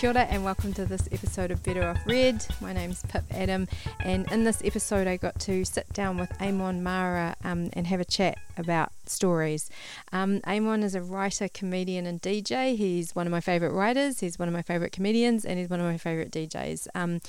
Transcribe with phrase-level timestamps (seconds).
[0.00, 2.42] Kia ora and welcome to this episode of Better Off Read.
[2.62, 3.68] My name's Pip Adam,
[4.02, 8.00] and in this episode, I got to sit down with Eamonn Marra um, and have
[8.00, 9.68] a chat about stories.
[10.10, 12.78] Um, Eamonn is a writer, comedian, and DJ.
[12.78, 15.80] He's one of my favourite writers, he's one of my favourite comedians, and he's one
[15.80, 16.88] of my favourite DJs.
[16.94, 17.20] Um,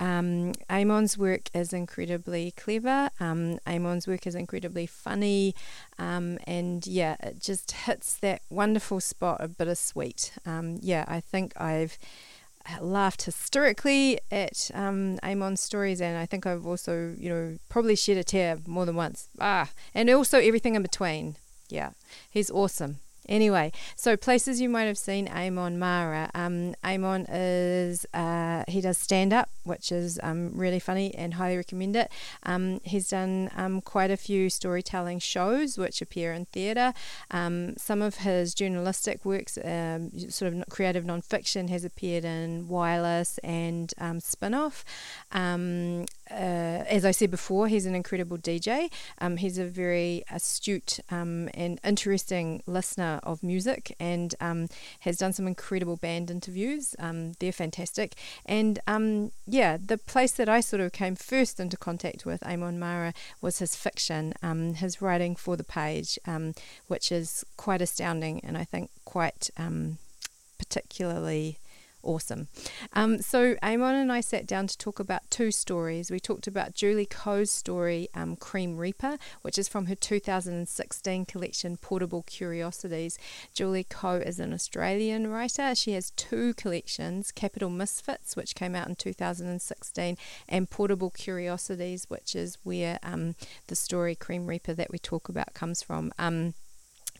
[0.00, 3.10] um, Eamonn's work is incredibly clever.
[3.20, 5.54] Um, Eamonn's work is incredibly funny,
[5.98, 10.32] um, and yeah, it just hits that wonderful spot of bittersweet.
[10.46, 11.98] Um, yeah, I think I've
[12.80, 18.16] laughed hysterically at um, Eamonn's stories, and I think I've also, you know, probably shed
[18.16, 19.28] a tear more than once.
[19.38, 21.36] Ah, and also everything in between.
[21.68, 21.90] Yeah,
[22.30, 22.98] he's awesome.
[23.30, 26.28] Anyway, so places you might have seen Eamonn Marra.
[26.34, 31.56] Um, Eamonn is uh, he does stand up, which is um, really funny and highly
[31.56, 32.10] recommend it.
[32.42, 36.92] Um, he's done um, quite a few storytelling shows which appear in theatre.
[37.30, 43.38] Um, some of his journalistic works, um, sort of creative non-fiction, has appeared in Wireless
[43.38, 44.84] and Spin Off.
[45.32, 48.90] Uh, as I said before, he's an incredible DJ.
[49.38, 54.68] he's a very astute and interesting listener of music and um,
[55.00, 56.94] has done some incredible band interviews.
[56.98, 58.14] Um, they're fantastic.
[58.46, 62.78] And um, yeah, the place that I sort of came first into contact with Eamonn
[62.78, 66.54] Marra was his fiction, um, his writing for the page, um,
[66.88, 69.98] which is quite astounding and I think quite um,
[70.58, 71.58] particularly
[72.02, 72.48] awesome.
[72.92, 76.10] Um, so Eamonn and I sat down to talk about two stories.
[76.10, 81.76] We talked about Julie Koh's story, um, Cream Reaper, which is from her 2016 collection,
[81.76, 83.18] Portable Curiosities.
[83.54, 85.74] Julie Koh is an Australian writer.
[85.74, 90.16] She has two collections, Capital Misfits, which came out in 2016,
[90.48, 93.34] and Portable Curiosities, which is where um,
[93.66, 96.12] the story Cream Reaper that we talk about comes from.
[96.18, 96.54] Um,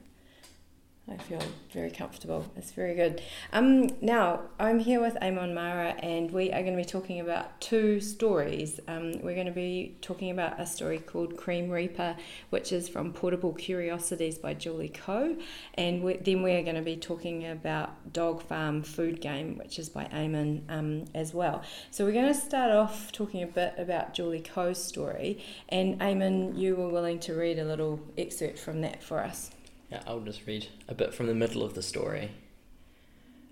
[1.09, 1.41] I feel
[1.71, 2.45] very comfortable.
[2.57, 3.21] It's very good.
[3.53, 7.61] Um, now, I'm here with Eamonn Marra, and we are going to be talking about
[7.61, 8.81] two stories.
[8.89, 12.17] Um, we're going to be talking about a story called Cream Reaper,
[12.49, 15.37] which is from Portable Curiosities by Julie Koh,
[15.75, 19.87] and we, then we're going to be talking about Dog Farm Food Game, which is
[19.87, 21.63] by Eamonn um, as well.
[21.89, 26.57] So we're going to start off talking a bit about Julie Koh's story, and Eamonn,
[26.57, 29.51] you were willing to read a little excerpt from that for us.
[29.91, 32.31] Yeah, I'll just read a bit from the middle of the story.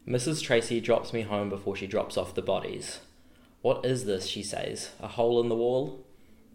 [0.08, 0.44] Mrs.
[0.44, 3.00] Tracy drops me home before she drops off the bodies.
[3.62, 4.92] What is this, she says?
[5.02, 6.06] A hole in the wall?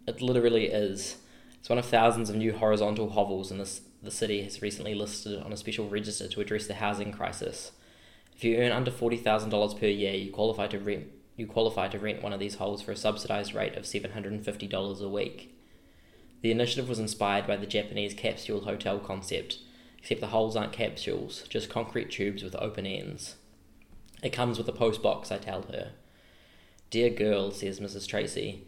[0.07, 1.17] It literally is.
[1.59, 5.43] It's one of thousands of new horizontal hovels in this, the city has recently listed
[5.43, 7.73] on a special register to address the housing crisis.
[8.37, 12.23] If you earn under $40,000 per year, you qualify to rent you qualify to rent
[12.23, 15.57] one of these holes for a subsidized rate of $750 a week.
[16.43, 19.59] The initiative was inspired by the Japanese capsule hotel concept
[20.01, 23.37] except the holes aren't capsules, just concrete tubes with open ends.
[24.23, 25.93] It comes with a post box, I tell her.
[26.91, 28.07] Dear girl, says Mrs.
[28.07, 28.67] Tracy,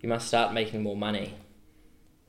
[0.00, 1.34] you must start making more money.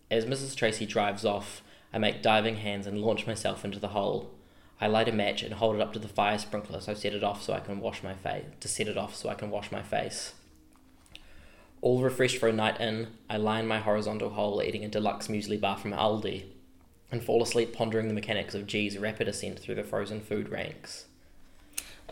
[0.10, 0.56] As Mrs.
[0.56, 1.62] Tracy drives off,
[1.94, 4.32] I make diving hands and launch myself into the hole.
[4.80, 7.14] I light a match and hold it up to the fire sprinkler so I set
[7.14, 9.50] it off so I can wash my face to set it off so I can
[9.50, 10.34] wash my face.
[11.82, 15.28] All refreshed for a night in, I lie in my horizontal hole eating a deluxe
[15.28, 16.46] muesli bar from Aldi
[17.12, 21.06] and fall asleep pondering the mechanics of G's rapid ascent through the frozen food ranks.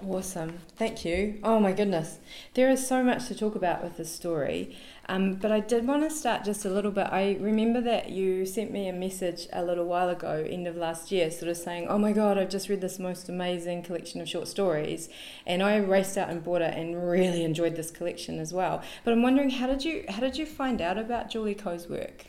[0.02, 0.60] Awesome.
[0.76, 1.40] Thank you.
[1.44, 2.20] Oh my goodness.
[2.56, 4.76] There is so much to talk about with this story.
[5.08, 7.08] Um, but I did want to start just a little bit.
[7.12, 11.12] I remember that you sent me a message a little while ago, end of last
[11.12, 14.28] year, sort of saying, Oh my God, I've just read this most amazing collection of
[14.28, 15.10] short stories.
[15.46, 18.82] And I raced out and bought it and really enjoyed this collection as well.
[19.06, 22.26] But I'm wondering, how did you, how did you find out about Julie Koh's work?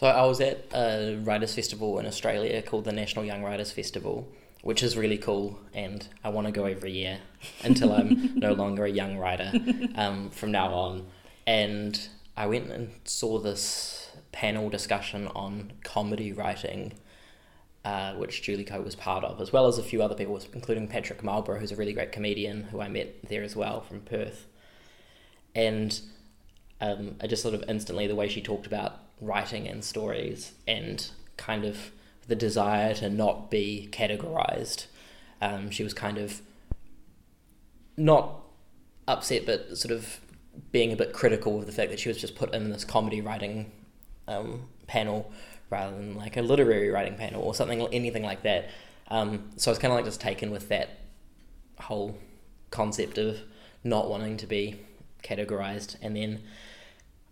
[0.00, 4.26] So I was at a writers festival in Australia called the National Young Writers Festival,
[4.62, 7.18] which is really cool, and I want to go every year
[7.64, 9.52] until I'm no longer a young writer
[9.96, 11.06] um, from now on.
[11.46, 12.00] And
[12.34, 16.94] I went and saw this panel discussion on comedy writing,
[17.84, 20.88] uh, which Julie Koh was part of, as well as a few other people, including
[20.88, 24.46] Patrick Marlborough, who's a really great comedian who I met there as well from Perth.
[25.54, 26.00] And
[26.80, 31.10] um, I just sort of instantly, the way she talked about writing and stories and
[31.36, 31.90] kind of
[32.28, 34.86] the desire to not be categorized,
[35.40, 36.40] um, she was kind of
[37.96, 38.40] not
[39.08, 40.20] upset, but sort of
[40.72, 43.20] being a bit critical of the fact that she was just put in this comedy
[43.20, 43.70] writing
[44.28, 45.30] um, panel
[45.70, 48.70] rather than like a literary writing panel or something, anything like that.
[49.08, 51.00] Um, so I was kind of like just taken with that
[51.78, 52.18] whole
[52.70, 53.38] concept of
[53.82, 54.80] not wanting to be
[55.22, 55.96] categorized.
[56.02, 56.42] And then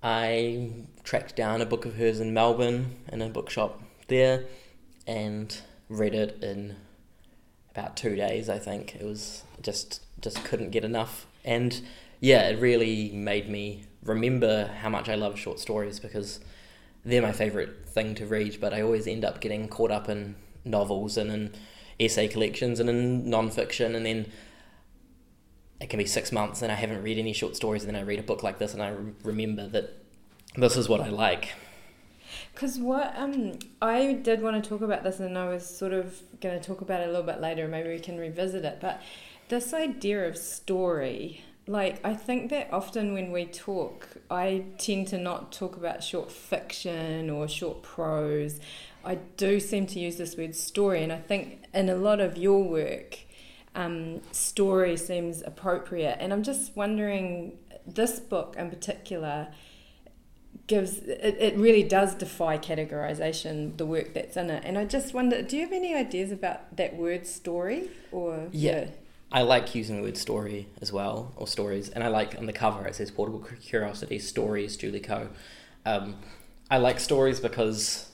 [0.03, 0.71] I
[1.03, 4.45] tracked down a book of hers in Melbourne in a bookshop there
[5.07, 5.57] and
[5.89, 6.77] read it in
[7.71, 8.49] about two days.
[8.49, 11.27] I think it was just just couldn't get enough.
[11.45, 11.81] And
[12.21, 16.41] yeah, it really made me remember how much I love short stories because
[17.05, 20.37] they're my favorite thing to read, but I always end up getting caught up in
[20.65, 21.55] novels and in
[22.01, 24.27] essay collections and in non-fiction and then
[25.81, 28.05] it can be six months and I haven't read any short stories and then I
[28.05, 30.03] read a book like this and I re- remember that
[30.57, 31.53] this is what I like.
[32.53, 36.21] Because what um I did want to talk about this and I was sort of
[36.41, 39.01] going to talk about it a little bit later maybe we can revisit it but
[39.49, 45.19] this idea of story like I think that often when we talk, I tend to
[45.19, 48.59] not talk about short fiction or short prose.
[49.05, 52.39] I do seem to use this word story, and I think in a lot of
[52.39, 53.19] your work,
[53.79, 56.17] um, story seems appropriate.
[56.21, 59.49] And I'm just wondering, this book in particular
[60.67, 65.15] gives it, it really does defy categorization the work that's in it and i just
[65.15, 68.81] wonder do you have any ideas about that word story or yeah.
[68.81, 68.87] yeah.
[69.31, 72.53] I like using the word story as well, or stories, and I like on the
[72.55, 75.29] cover it says Portable Curiosity Stories, Julie Koh.
[75.85, 76.17] Um,
[76.71, 78.11] I like stories because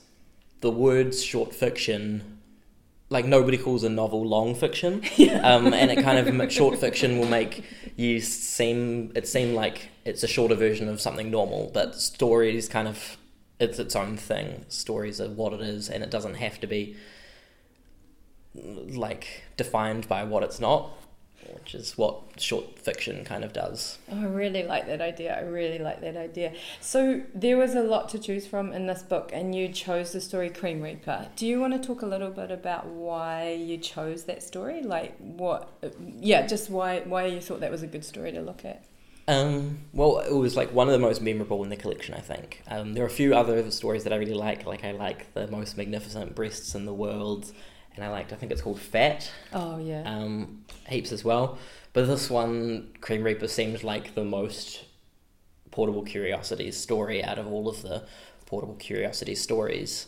[0.59, 2.34] the words short fiction,
[3.09, 5.55] like nobody calls a novel long fiction, yeah.
[5.55, 7.63] um, and it kind of short fiction will make
[7.95, 12.87] you seem it seem like it's a shorter version of something normal, but stories kind
[12.87, 13.17] of
[13.59, 14.65] it's its own thing.
[14.67, 16.95] Stories are what it is, and it doesn't have to be
[18.53, 20.91] like defined by what it's not
[21.53, 23.97] which is what short fiction kind of does.
[24.11, 25.35] Oh, I really like that idea.
[25.35, 26.53] I really like that idea.
[26.81, 30.21] So there was a lot to choose from in this book, and you chose the
[30.21, 31.27] story Cream Reaper.
[31.35, 34.81] Do you want to talk a little bit about why you chose that story?
[34.81, 35.69] Like what?
[36.19, 38.85] Yeah, just why why you thought that was a good story to look at.
[39.27, 42.61] Um, well, it was like one of the most memorable in the collection, I think.
[42.67, 44.65] Um, there are a few other stories that I really like.
[44.65, 47.51] Like I like the most magnificent breasts in the world
[47.95, 48.33] and I liked.
[48.33, 49.31] I think it's called Fat.
[49.53, 50.03] Oh yeah.
[50.05, 51.57] Um, heaps as well,
[51.93, 54.85] but this one, Cream Reaper, seemed like the most
[55.71, 58.03] portable curiosities story out of all of the
[58.45, 60.07] portable curiosity stories,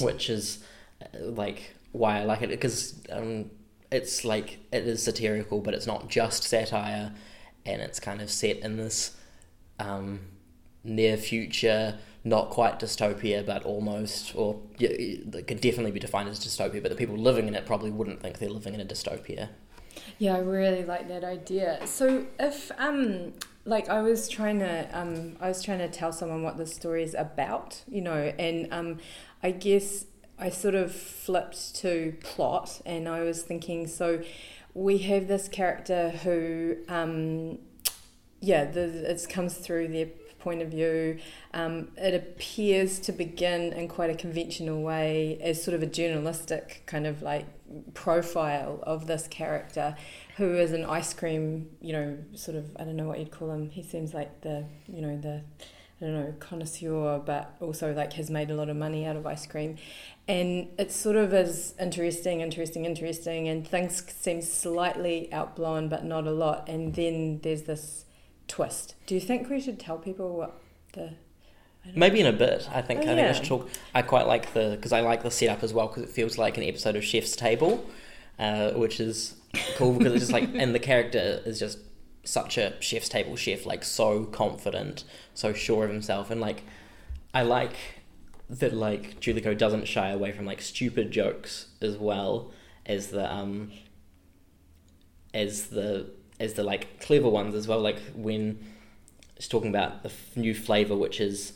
[0.00, 0.62] which is
[1.02, 3.50] uh, like why I like it because um,
[3.90, 7.12] it's like it is satirical, but it's not just satire,
[7.66, 9.16] and it's kind of set in this
[9.78, 10.20] um,
[10.84, 16.38] near future not quite dystopia, but almost, or yeah, it could definitely be defined as
[16.38, 19.48] dystopia, but the people living in it probably wouldn't think they're living in a dystopia.
[20.18, 21.84] Yeah, I really like that idea.
[21.86, 23.32] So if um
[23.64, 27.02] like I was trying to um I was trying to tell someone what the story
[27.02, 28.98] is about, you know, and um
[29.42, 30.06] I guess
[30.38, 34.22] I sort of flipped to plot and I was thinking so
[34.74, 37.58] we have this character who um
[38.40, 40.08] yeah, the, it comes through their
[40.42, 41.18] point of view.
[41.54, 46.82] Um, it appears to begin in quite a conventional way as sort of a journalistic
[46.86, 47.46] kind of like
[47.94, 49.96] profile of this character
[50.36, 53.50] who is an ice cream, you know, sort of, I don't know what you'd call
[53.50, 53.70] him.
[53.70, 55.42] He seems like the, you know, the,
[56.00, 59.26] I don't know, connoisseur, but also like has made a lot of money out of
[59.26, 59.76] ice cream.
[60.26, 66.26] And it sort of is interesting, interesting, interesting, and things seem slightly outblown, but not
[66.26, 66.68] a lot.
[66.68, 68.06] And then there's this
[68.52, 68.94] twist.
[69.06, 70.60] Do you think we should tell people what
[70.92, 71.14] the
[71.96, 72.68] Maybe in a bit.
[72.72, 73.68] I think oh, I think I should talk.
[73.92, 76.56] I quite like the because I like the setup as well because it feels like
[76.56, 77.84] an episode of Chef's Table,
[78.38, 79.34] uh, which is
[79.74, 81.78] cool because it's just like and the character is just
[82.24, 85.02] such a chef's table chef, like so confident,
[85.34, 86.62] so sure of himself, and like
[87.34, 87.74] I like
[88.48, 92.52] that like Julie Koh doesn't shy away from like stupid jokes as well
[92.86, 93.72] as the um
[95.34, 96.10] as the
[96.42, 97.80] as the like clever ones as well.
[97.80, 98.58] Like when
[99.36, 101.52] it's talking about the f- new flavor, which is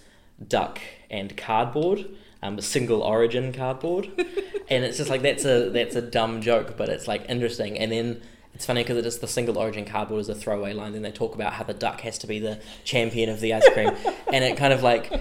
[0.47, 2.07] duck and cardboard,
[2.43, 4.07] um, single origin cardboard,
[4.69, 7.76] and it's just like that's a that's a dumb joke, but it's like interesting.
[7.78, 8.23] And then
[8.55, 10.93] it's funny because it's just the single origin cardboard is a throwaway line.
[10.93, 13.69] Then they talk about how the duck has to be the champion of the ice
[13.73, 13.90] cream,
[14.33, 15.12] and it kind of like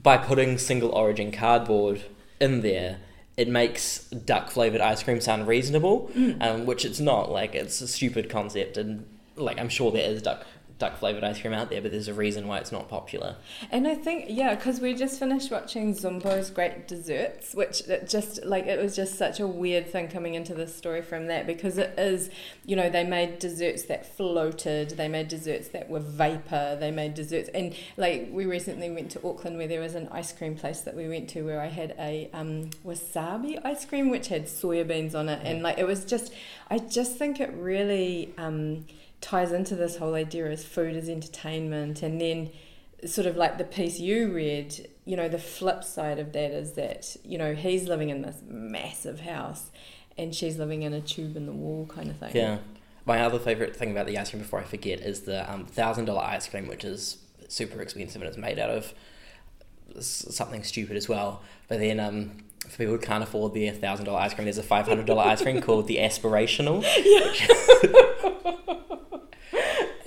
[0.00, 2.02] by putting single origin cardboard
[2.40, 2.98] in there,
[3.36, 6.42] it makes duck flavored ice cream sound reasonable, Mm.
[6.42, 7.30] um, which it's not.
[7.30, 9.04] Like it's a stupid concept, and
[9.36, 10.46] like I'm sure there is duck
[10.78, 13.36] duck flavored ice cream out there, but there's a reason why it's not popular.
[13.70, 18.44] And I think, yeah, because we just finished watching Zumbo's Great Desserts, which it just,
[18.44, 21.78] like, it was just such a weird thing coming into this story from that because
[21.78, 22.28] it is,
[22.66, 27.14] you know, they made desserts that floated, they made desserts that were vapor, they made
[27.14, 27.48] desserts.
[27.54, 30.94] And, like, we recently went to Auckland where there was an ice cream place that
[30.94, 35.14] we went to where I had a um, wasabi ice cream, which had soya beans
[35.14, 35.40] on it.
[35.42, 36.34] And, like, it was just,
[36.70, 38.34] I just think it really.
[38.36, 38.84] Um,
[39.26, 42.48] ties into this whole idea as food as entertainment and then
[43.04, 46.74] sort of like the piece you read you know the flip side of that is
[46.74, 49.72] that you know he's living in this massive house
[50.16, 52.58] and she's living in a tube in the wall kind of thing Yeah.
[53.04, 56.06] My other favorite thing about the ice cream, before I forget, is the um, thousand
[56.06, 58.92] dollar ice cream, which is super expensive and it's made out of
[60.00, 61.40] something stupid as well.
[61.68, 64.62] But then, um, for people who can't afford the thousand dollar ice cream, there's a
[64.62, 66.82] five hundred dollar ice cream called the aspirational.
[66.82, 67.32] Yeah.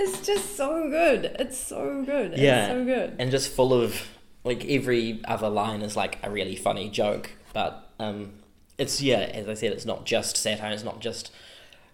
[0.01, 2.65] it's just so good it's so good Yeah.
[2.65, 4.01] it's so good and just full of
[4.43, 8.31] like every other line is like a really funny joke but um
[8.77, 11.31] it's yeah as i said it's not just satire it's not just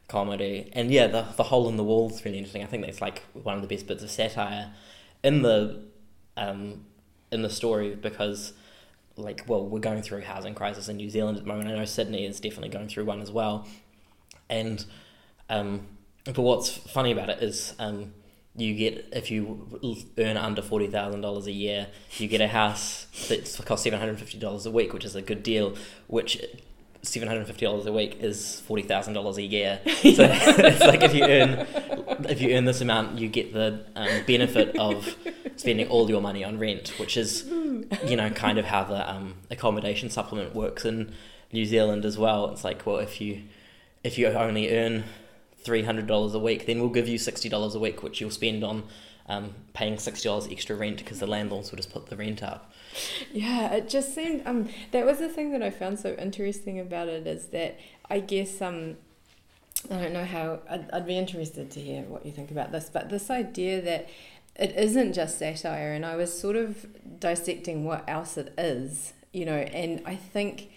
[0.07, 3.01] comedy and yeah the the hole in the wall is really interesting i think that's
[3.01, 4.71] like one of the best bits of satire
[5.23, 5.81] in the
[6.37, 6.85] um
[7.31, 8.53] in the story because
[9.17, 11.85] like well we're going through housing crisis in new zealand at the moment i know
[11.85, 13.67] sydney is definitely going through one as well
[14.49, 14.85] and
[15.49, 15.81] um
[16.25, 18.11] but what's funny about it is um
[18.57, 23.07] you get if you earn under forty thousand dollars a year, you get a house
[23.27, 25.75] that costs seven hundred and fifty dollars a week, which is a good deal.
[26.07, 26.41] Which
[27.05, 29.79] seven hundred and fifty dollars a week is forty thousand dollars a year.
[29.85, 31.67] So it's like if you earn
[32.29, 35.15] if you earn this amount, you get the um, benefit of
[35.55, 37.45] spending all your money on rent, which is
[38.05, 41.13] you know kind of how the um, accommodation supplement works in
[41.51, 42.49] New Zealand as well.
[42.51, 43.43] It's like well if you
[44.03, 45.03] if you only earn
[45.59, 48.31] three hundred dollars a week, then we'll give you sixty dollars a week, which you'll
[48.31, 48.83] spend on
[49.27, 52.71] um, paying sixty dollars extra rent because the landlords will just put the rent up.
[53.33, 57.07] Yeah, it just seemed um that was the thing that I found so interesting about
[57.09, 57.77] it is that
[58.09, 58.97] I guess um
[59.89, 62.89] I don't know how I'd, I'd be interested to hear what you think about this,
[62.91, 64.07] but this idea that
[64.55, 66.85] it isn't just satire, and I was sort of
[67.19, 70.69] dissecting what else it is, you know, and I think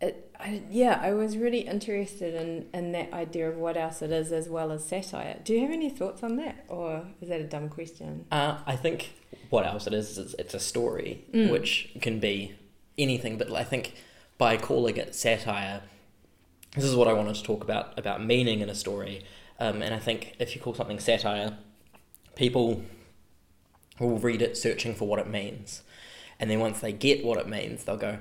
[0.00, 4.12] it I, yeah I was really interested in in that idea of what else it
[4.12, 5.40] is as well as satire.
[5.44, 8.26] Do you have any thoughts on that, or is that a dumb question?
[8.30, 9.12] Uh, I think
[9.50, 11.50] what else it is is it's a story Mm.
[11.50, 12.52] which can be
[12.96, 13.94] anything, but I think
[14.36, 15.82] by calling it satire,
[16.74, 19.22] this is what I wanted to talk about about meaning in a story.
[19.58, 21.56] Um, and I think if you call something satire,
[22.36, 22.82] people
[23.98, 25.82] will read it searching for what it means,
[26.38, 28.18] and then once they get what it means, they'll go,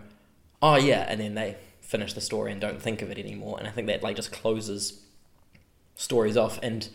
[0.62, 3.58] "Oh yeah," and then they finish the story and don't think of it anymore.
[3.60, 5.02] And I think that like just closes
[5.96, 6.90] stories off and.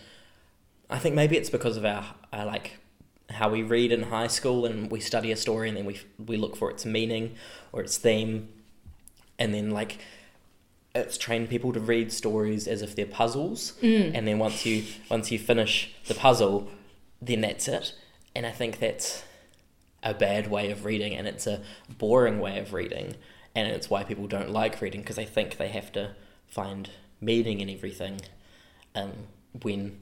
[0.91, 2.73] I think maybe it's because of our, our like
[3.33, 6.37] how we read in high school and we study a story and then we we
[6.37, 7.35] look for its meaning
[7.73, 8.49] or its theme.
[9.39, 9.99] And then like
[10.95, 13.73] it's trained people to read stories as if they're puzzles.
[13.83, 14.13] Mm.
[14.15, 16.69] and then once you once you finish the puzzle
[17.21, 17.95] then that's it.
[18.35, 19.23] And I think that's
[20.03, 21.63] a bad way of reading and it's a
[21.99, 23.15] boring way of reading.
[23.55, 26.15] And it's why people don't like reading because they think they have to
[26.49, 28.21] find meaning in everything
[28.95, 29.13] um,
[29.63, 29.99] when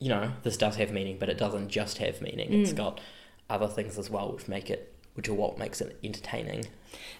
[0.00, 3.00] you know this does have meaning but it doesn't just have meaning It's got
[3.48, 6.64] other things as well which make it which are what makes it entertaining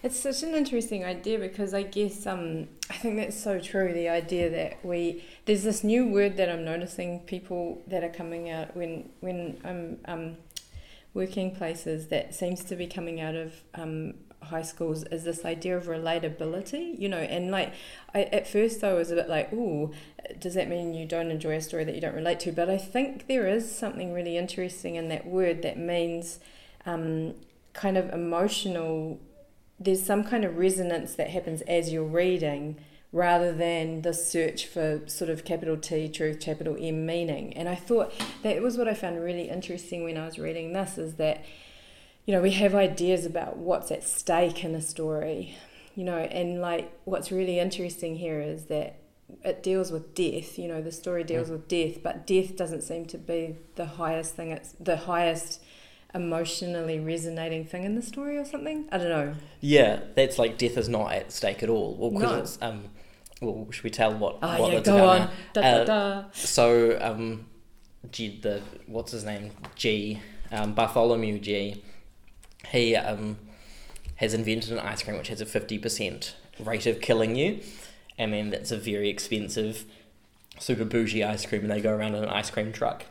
[0.01, 3.93] It's such an interesting idea because I guess um, I think that's so true.
[3.93, 8.49] The idea that we there's this new word that I'm noticing people that are coming
[8.49, 10.37] out when when I'm um,
[11.13, 15.77] working places that seems to be coming out of um, high schools is this idea
[15.77, 16.97] of relatability.
[16.99, 17.73] You know, and like
[18.13, 19.91] I at first I was a bit like, oh,
[20.39, 22.51] does that mean you don't enjoy a story that you don't relate to?
[22.51, 26.39] But I think there is something really interesting in that word that means
[26.85, 27.35] um,
[27.73, 29.19] kind of emotional
[29.79, 32.77] there's some kind of resonance that happens as you're reading
[33.11, 37.75] rather than the search for sort of capital T truth capital M meaning and I
[37.75, 41.15] thought that it was what I found really interesting when I was reading this is
[41.15, 41.43] that
[42.25, 45.55] you know we have ideas about what's at stake in a story
[45.95, 48.97] you know and like what's really interesting here is that
[49.43, 53.05] it deals with death you know the story deals with death but death doesn't seem
[53.05, 55.61] to be the highest thing it's the highest
[56.13, 60.77] emotionally resonating thing in the story or something i don't know yeah that's like death
[60.77, 62.39] is not at stake at all well because No.
[62.39, 62.83] it's um
[63.41, 65.19] well should we tell what Ah, what yeah, it's go on.
[65.21, 65.31] now?
[65.53, 66.23] Da, Uh, da, da.
[66.33, 67.47] So, um,
[68.11, 69.51] G, the what's his name?
[69.75, 70.19] G,
[70.51, 71.81] um, Bartholomew G.
[72.69, 73.37] He um,
[74.17, 77.59] has invented an ice cream which has a 50% rate of killing you.
[78.17, 79.85] And then that's a very expensive,
[80.59, 83.05] super bougie ice cream, and they go around in an ice cream truck.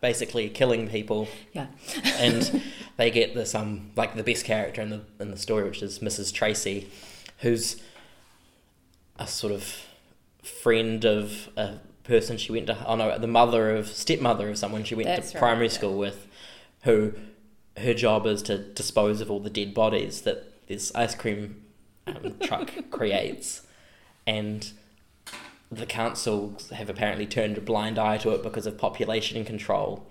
[0.00, 1.28] Basically, killing people.
[1.52, 1.66] Yeah.
[2.16, 2.62] and
[2.96, 6.00] they get this um like the best character in the in the story, which is
[6.00, 6.32] Mrs.
[6.32, 6.88] Tracy,
[7.38, 7.80] who's
[9.18, 9.86] a sort of
[10.42, 14.82] friend of a person she went to oh no the mother of stepmother of someone
[14.82, 15.72] she went That's to right, primary yeah.
[15.72, 16.26] school with
[16.82, 17.12] who
[17.76, 21.62] her job is to dispose of all the dead bodies that this ice cream
[22.06, 23.62] um, truck creates.
[24.26, 24.70] And
[25.70, 30.06] the councils have apparently turned a blind eye to it because of population control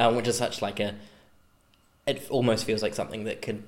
[0.00, 0.94] um, which is such like a
[2.06, 3.62] it almost feels like something that could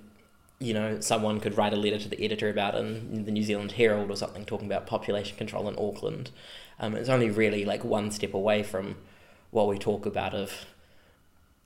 [0.58, 3.72] you know someone could write a letter to the editor about in the New Zealand
[3.72, 6.30] Herald or something talking about population control in Auckland.
[6.80, 8.96] Um, it's only really like one step away from
[9.50, 10.64] what we talk about of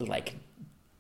[0.01, 0.35] like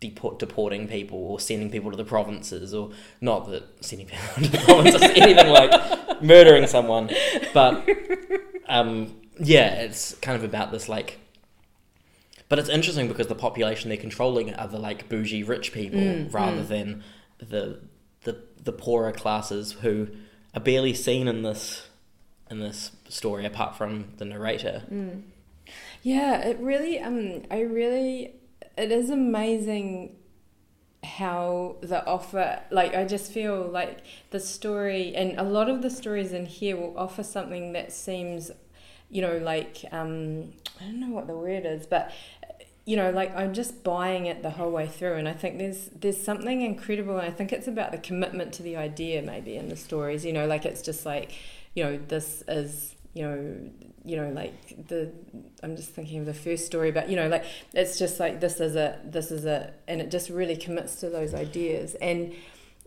[0.01, 4.49] deport, deporting people or sending people to the provinces or not that sending people to
[4.49, 7.11] the provinces anything like murdering someone
[7.55, 7.89] but
[8.69, 11.19] um, yeah it's kind of about this like
[12.49, 16.33] but it's interesting because the population they're controlling are the like bougie rich people Mm,
[16.33, 16.69] rather mm.
[16.69, 17.05] than
[17.39, 17.81] the
[18.23, 20.09] the the poorer classes who
[20.55, 21.89] are barely seen in this
[22.51, 24.83] in this story apart from the narrator.
[24.91, 25.23] Mm.
[26.03, 28.35] Yeah, it really um I really
[28.77, 30.17] it is amazing
[31.05, 35.91] how the offer like I just feel like the story and a lot of the
[35.91, 38.51] stories in here will offer something that seems
[39.09, 42.11] you know like um I don't know what the word is but
[42.87, 45.15] you know like I'm just buying it the whole way through.
[45.15, 48.63] And I think there's there's something incredible and I think it's about the commitment to
[48.63, 51.33] the idea maybe in the stories you know like it's just like
[51.75, 53.71] you know this is you know
[54.05, 55.11] you know like the
[55.63, 58.61] i'm just thinking of the first story but you know like it's just like this
[58.61, 62.33] is a this is a and it just really commits to those ideas and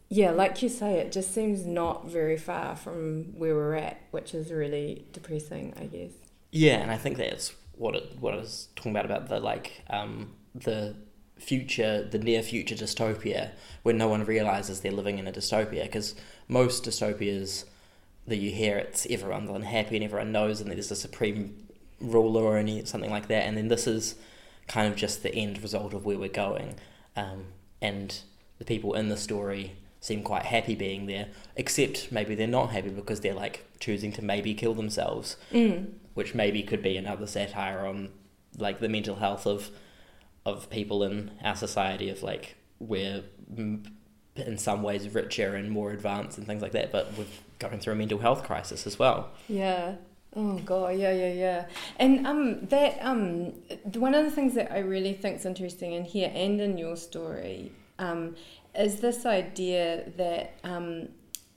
[0.09, 4.33] yeah like you say it just seems not very far from where we're at which
[4.33, 6.11] is really depressing i guess
[6.51, 9.83] Yeah, and I think that's what it what I was talking about about the like
[9.89, 10.95] um, the
[11.37, 13.51] future, the near future dystopia,
[13.83, 15.83] where no one realizes they're living in a dystopia.
[15.83, 16.15] Because
[16.47, 17.65] most dystopias
[18.29, 21.67] that you hear, it's everyone's unhappy and everyone knows, and there's a supreme
[21.99, 23.43] ruler or any something like that.
[23.43, 24.15] And then this is
[24.67, 26.75] kind of just the end result of where we're going,
[27.15, 27.45] um,
[27.81, 28.19] and
[28.57, 32.89] the people in the story seem quite happy being there, except maybe they're not happy
[32.89, 35.87] because they're like choosing to maybe kill themselves mm.
[36.13, 38.09] which maybe could be another satire on
[38.57, 39.69] like the mental health of
[40.45, 43.23] of people in our society of like we're
[43.55, 47.25] in some ways richer and more advanced and things like that but we're
[47.59, 49.95] going through a mental health crisis as well Yeah.
[50.35, 51.65] Oh god, yeah, yeah, yeah.
[51.97, 53.53] And um that um
[53.95, 56.95] one of the things that I really think is interesting in here and in your
[56.95, 58.35] story um
[58.75, 61.09] is this idea that um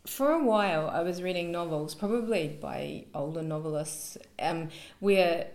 [0.06, 4.68] for a while I was reading novels, probably by older novelists, um,
[5.00, 5.46] where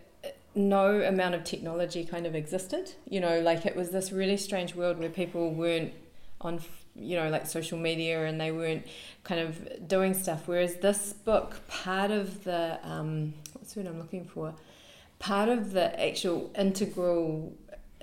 [0.55, 2.93] no amount of technology kind of existed.
[3.09, 5.93] You know, like it was this really strange world where people weren't
[6.41, 6.61] on,
[6.97, 8.85] you know, like social media and they weren't
[9.23, 10.43] kind of doing stuff.
[10.47, 14.55] Whereas this book, part of the, um, what's the word I'm looking for?
[15.19, 17.53] Part of the actual integral,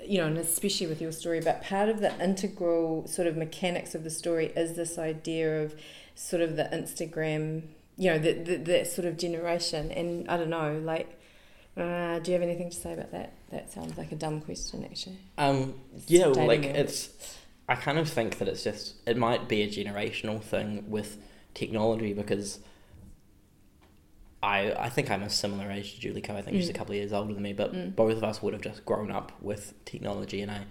[0.05, 3.95] you know, and especially with your story, but part of the integral sort of mechanics
[3.95, 5.75] of the story is this idea of
[6.15, 7.63] sort of the Instagram,
[7.97, 9.91] you know, the, the, that sort of generation.
[9.91, 11.21] And I don't know, like,
[11.77, 13.33] uh, do you have anything to say about that?
[13.51, 15.19] That sounds like a dumb question, actually.
[15.39, 15.75] um
[16.07, 17.11] yeah well, like it's
[17.69, 21.19] i kind of think that it's just it might be a generational thing with
[21.55, 22.59] technology because
[24.43, 26.37] I, I think I'm a similar age to Julie Koh.
[26.37, 26.77] I think she's a Mm.
[26.77, 27.97] couple of years older than me, but Mm.
[27.97, 30.43] both of us would have just grown up with technology.
[30.43, 30.67] And I,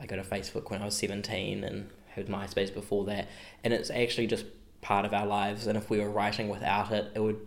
[0.00, 3.28] I got to Facebook when I was 17 and had MySpace before that.
[3.62, 4.46] And it's actually just
[4.80, 5.68] part of our lives.
[5.68, 7.38] And if we were writing without it, it would.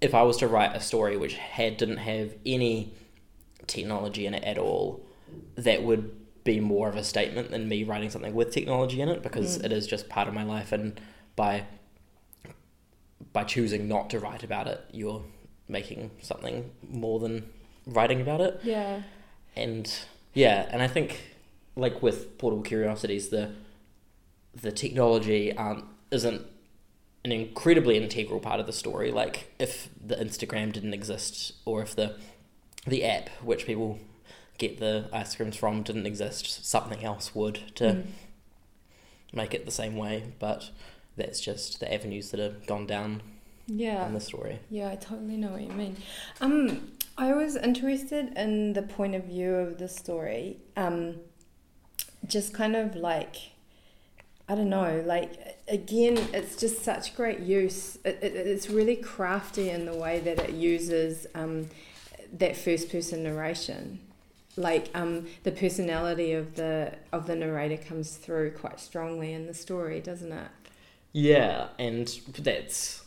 [0.00, 2.94] If I was to write a story which had didn't have any
[3.66, 5.04] technology in it at all,
[5.56, 9.22] that would be more of a statement than me writing something with technology in it
[9.22, 9.64] because Mm.
[9.66, 10.72] it is just part of my life.
[10.72, 11.00] And
[11.36, 11.64] by
[13.32, 15.22] by choosing not to write about it, you're
[15.68, 17.48] making something more than
[17.86, 18.60] writing about it.
[18.64, 19.02] Yeah.
[19.54, 19.92] And
[20.34, 21.20] yeah, and I think
[21.76, 23.52] like with Portable Curiosities, the
[24.60, 26.44] the technology um, isn't
[27.24, 29.12] an incredibly integral part of the story.
[29.12, 32.16] Like if the Instagram didn't exist, or if the
[32.86, 33.98] the app which people
[34.60, 38.06] get the ice creams from didn't exist, something else would to Mm.
[39.32, 40.24] make it the same way.
[40.38, 40.70] But
[41.16, 43.22] that's just the avenues that have gone down
[43.66, 44.06] Yeah.
[44.06, 44.60] in the story.
[44.70, 45.96] Yeah, I totally know what you mean.
[46.40, 50.58] Um, I was interested in the point of view of the story.
[50.76, 51.20] Um,
[52.26, 53.36] just kind of like
[54.48, 57.96] I don't know, like again, it's just such great use.
[58.04, 61.68] It, it, it's really crafty in the way that it uses um,
[62.32, 64.00] that first person narration.
[64.60, 69.54] Like um, the personality of the of the narrator comes through quite strongly in the
[69.54, 70.48] story, doesn't it?
[71.12, 72.06] Yeah, and
[72.38, 73.02] that's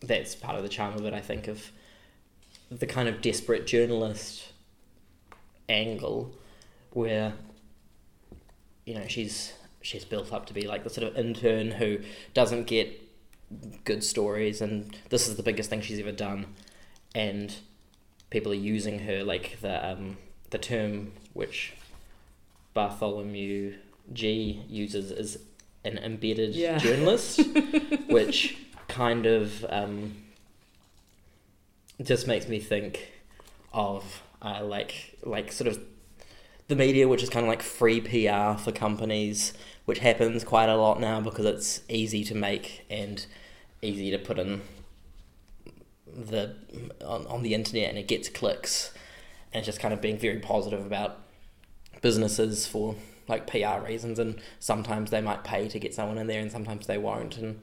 [0.00, 1.12] that's part of the charm of it.
[1.12, 1.70] I think of
[2.70, 4.52] the kind of desperate journalist
[5.68, 6.32] angle,
[6.92, 7.32] where
[8.84, 9.52] you know she's
[9.82, 11.98] she's built up to be like the sort of intern who
[12.34, 13.00] doesn't get
[13.84, 16.46] good stories, and this is the biggest thing she's ever done,
[17.16, 17.56] and
[18.30, 20.16] people are using her like the um,
[20.54, 21.72] the term which
[22.74, 23.74] Bartholomew
[24.12, 25.38] G uses is
[25.84, 26.78] an embedded Yeah.
[26.86, 27.40] journalist,
[28.08, 30.14] which kind of um,
[32.00, 33.10] just makes me think
[33.72, 35.80] of uh, like like sort of
[36.68, 39.54] the media, which is kind of like free PR for companies,
[39.86, 43.26] which happens quite a lot now because it's easy to make and
[43.82, 44.62] easy to put in
[46.06, 46.54] the
[47.04, 48.92] on, on the internet and it gets clicks
[49.54, 51.18] and just kind of being very positive about
[52.02, 52.96] businesses for
[53.28, 56.86] like PR reasons and sometimes they might pay to get someone in there and sometimes
[56.86, 57.60] they won't and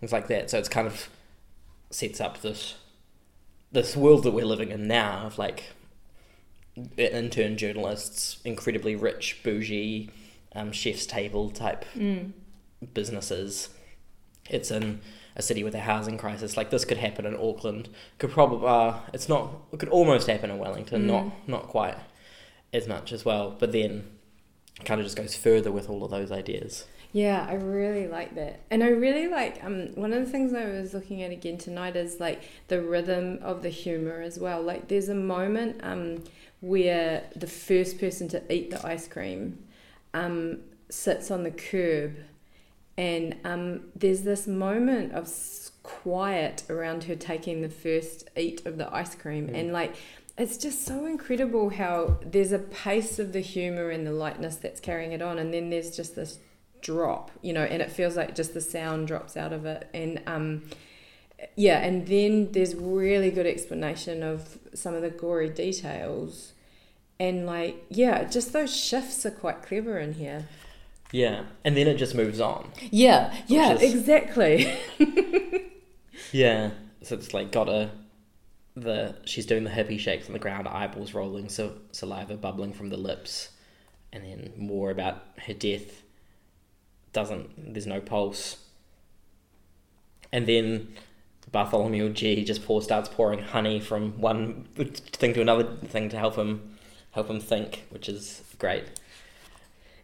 [0.00, 1.10] things like that so it's kind of
[1.90, 2.76] sets up this
[3.72, 5.64] this world that we're living in now of like
[6.96, 10.10] intern journalists incredibly rich bougie
[10.54, 12.32] um, chef's table type Mm.
[12.92, 13.68] businesses.
[14.48, 15.00] It's in
[15.36, 16.56] a city with a housing crisis.
[16.56, 17.88] Like this could happen in Auckland.
[18.18, 19.50] Could probably uh, it's not.
[19.72, 21.02] It could almost happen in Wellington.
[21.02, 21.06] Mm.
[21.06, 21.96] Not not quite
[22.72, 23.56] as much as well.
[23.58, 24.06] But then,
[24.84, 26.86] kind of just goes further with all of those ideas.
[27.14, 28.60] Yeah, I really like that.
[28.72, 31.94] And I really like um one of the things I was looking at again tonight
[31.94, 34.60] is like the rhythm of the humor as well.
[34.60, 36.24] Like there's a moment um
[36.60, 39.64] where the first person to eat the ice cream
[40.12, 42.16] um sits on the curb
[42.96, 45.28] and um there's this moment of
[45.82, 49.48] quiet around her taking the first eat of the ice cream.
[49.48, 49.58] Mm.
[49.58, 49.94] and like
[50.36, 54.80] it's just so incredible how there's a pace of the humor and the lightness that's
[54.80, 56.38] carrying it on and then there's just this
[56.80, 59.88] drop you know and it feels like just the sound drops out of it.
[59.94, 60.62] And um
[61.56, 66.52] yeah and then there's really good explanation of some of the gory details.
[67.20, 70.46] And like yeah just those shifts are quite clever in here
[71.14, 72.70] Yeah, and then it just moves on.
[72.90, 74.66] yeah yeah is- exactly
[76.32, 76.70] Yeah,
[77.02, 77.90] so it's like got a
[78.74, 82.88] the she's doing the hippie shakes on the ground, eyeballs rolling, so saliva bubbling from
[82.88, 83.50] the lips,
[84.12, 86.02] and then more about her death.
[87.12, 88.56] Doesn't there's no pulse,
[90.32, 90.94] and then
[91.52, 96.34] Bartholomew G just pour starts pouring honey from one thing to another thing to help
[96.34, 96.76] him
[97.12, 98.84] help him think, which is great.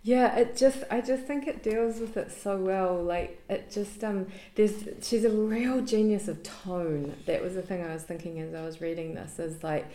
[0.03, 3.03] Yeah, it just I just think it deals with it so well.
[3.03, 7.17] Like it just um there's she's a real genius of tone.
[7.27, 9.87] That was the thing I was thinking as I was reading this is like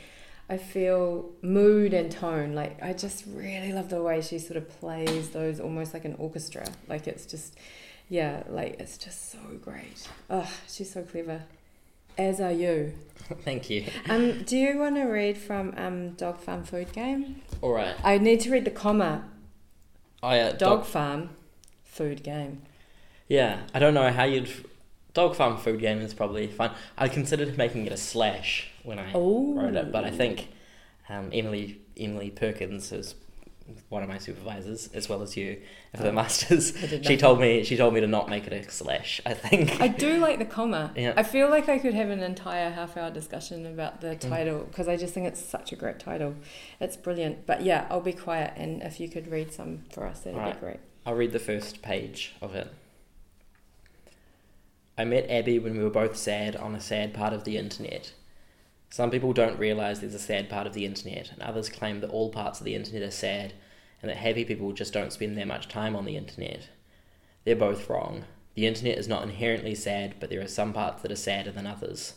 [0.47, 2.53] I feel mood and tone.
[2.53, 6.15] Like I just really love the way she sort of plays those almost like an
[6.19, 6.67] orchestra.
[6.87, 7.57] Like it's just
[8.07, 10.07] yeah, like it's just so great.
[10.29, 11.41] Oh, she's so clever.
[12.15, 12.93] As are you.
[13.43, 13.85] Thank you.
[14.09, 17.41] Um, do you want to read from um Dog Farm Food Game?
[17.61, 19.23] All right, I need to read the comma.
[20.25, 21.29] I uh, Dog Farm
[21.83, 22.63] Food Game.
[23.27, 24.49] Yeah, I don't know how you'd.
[25.13, 26.71] Dog farm food game is probably fine.
[26.97, 29.53] I considered making it a slash when I Oh.
[29.55, 30.49] wrote it, but I think
[31.07, 33.15] um, Emily Emily Perkins is
[33.89, 35.59] one of my supervisors as well as you
[35.95, 36.13] for the Oh.
[36.13, 36.73] masters.
[37.03, 39.19] She told me she told me to not make it a slash.
[39.25, 39.81] I think.
[39.81, 40.91] I do like the comma.
[40.95, 41.13] Yeah.
[41.17, 44.29] I feel like I could have an entire half hour discussion about the Mm.
[44.29, 46.35] title because I just think it's such a great title.
[46.79, 47.45] It's brilliant.
[47.47, 50.59] But yeah, I'll be quiet and if you could read some for us, that'd be
[50.59, 50.79] great.
[51.05, 52.71] I'll read the first page of it.
[54.97, 58.13] I met Abby when we were both sad on a sad part of the internet.
[58.89, 62.09] Some people don't realise there's a sad part of the internet, and others claim that
[62.09, 63.53] all parts of the internet are sad,
[64.01, 66.69] and that happy people just don't spend that much time on the internet.
[67.43, 68.25] They're both wrong.
[68.53, 71.67] The internet is not inherently sad, but there are some parts that are sadder than
[71.67, 72.13] others.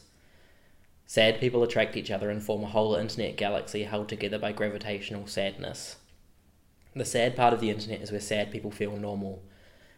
[1.07, 5.26] Sad people attract each other and form a whole internet galaxy held together by gravitational
[5.26, 5.96] sadness.
[6.94, 9.42] The sad part of the internet is where sad people feel normal.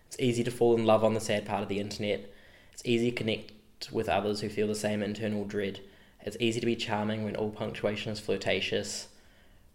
[0.07, 2.33] It's easy to fall in love on the sad part of the internet.
[2.73, 3.53] It's easy to connect
[3.91, 5.81] with others who feel the same internal dread.
[6.23, 9.09] It's easy to be charming when all punctuation is flirtatious.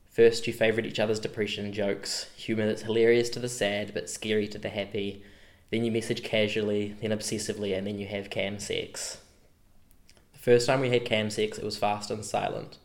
[0.10, 4.48] First, you favourite each other's depression jokes, humour that's hilarious to the sad but scary
[4.50, 5.24] to the happy.
[5.72, 9.18] Then you message casually, then obsessively, and then you have cam sex.
[10.34, 12.78] The first time we had cam sex, it was fast and silent.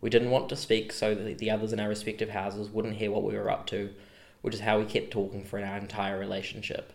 [0.00, 3.10] We didn't want to speak so that the others in our respective houses wouldn't hear
[3.10, 3.94] what we were up to.
[4.40, 6.92] which is how we kept talking for our entire relationship.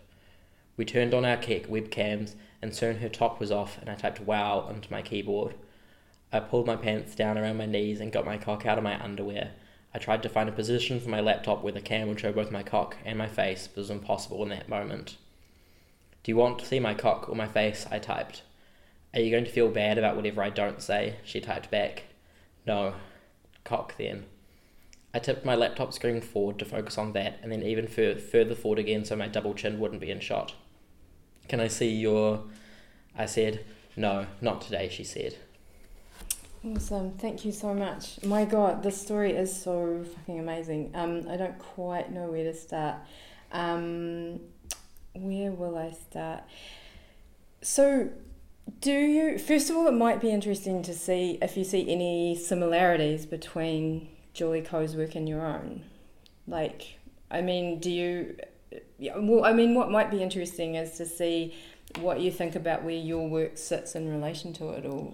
[0.76, 4.60] We turned on our webcams, and soon her top was off, and I typed wow
[4.60, 5.54] onto my keyboard.
[6.34, 9.00] I pulled my pants down around my knees and got my cock out of my
[9.00, 9.52] underwear.
[9.94, 12.50] I tried to find a position for my laptop where the cam would show both
[12.50, 15.16] my cock and my face, but it was impossible in that moment.
[16.24, 17.86] Do you want to see my cock or my face?
[17.88, 18.42] I typed.
[19.14, 21.18] Are you going to feel bad about whatever I don't say?
[21.22, 22.02] She typed back.
[22.66, 22.94] No.
[23.62, 24.24] Cock then.
[25.14, 28.56] I tipped my laptop screen forward to focus on that, and then even fur- further
[28.56, 30.54] forward again so my double chin wouldn't be in shot.
[31.46, 32.42] Can I see your.
[33.16, 33.64] I said.
[33.96, 35.36] No, not today, she said.
[36.66, 37.12] Awesome.
[37.18, 38.22] Thank you so much.
[38.24, 40.92] My God, this story is so fucking amazing.
[40.94, 42.96] Um, I don't quite know where to start.
[43.52, 44.40] Um,
[45.14, 46.44] where will I start?
[47.60, 48.08] So,
[48.80, 52.34] do you, first of all, it might be interesting to see if you see any
[52.34, 55.82] similarities between Julie Koh's work and your own.
[56.46, 56.98] Like,
[57.30, 58.36] I mean, do you,
[58.98, 61.54] yeah, well, I mean, what might be interesting is to see
[62.00, 65.12] what you think about where your work sits in relation to it or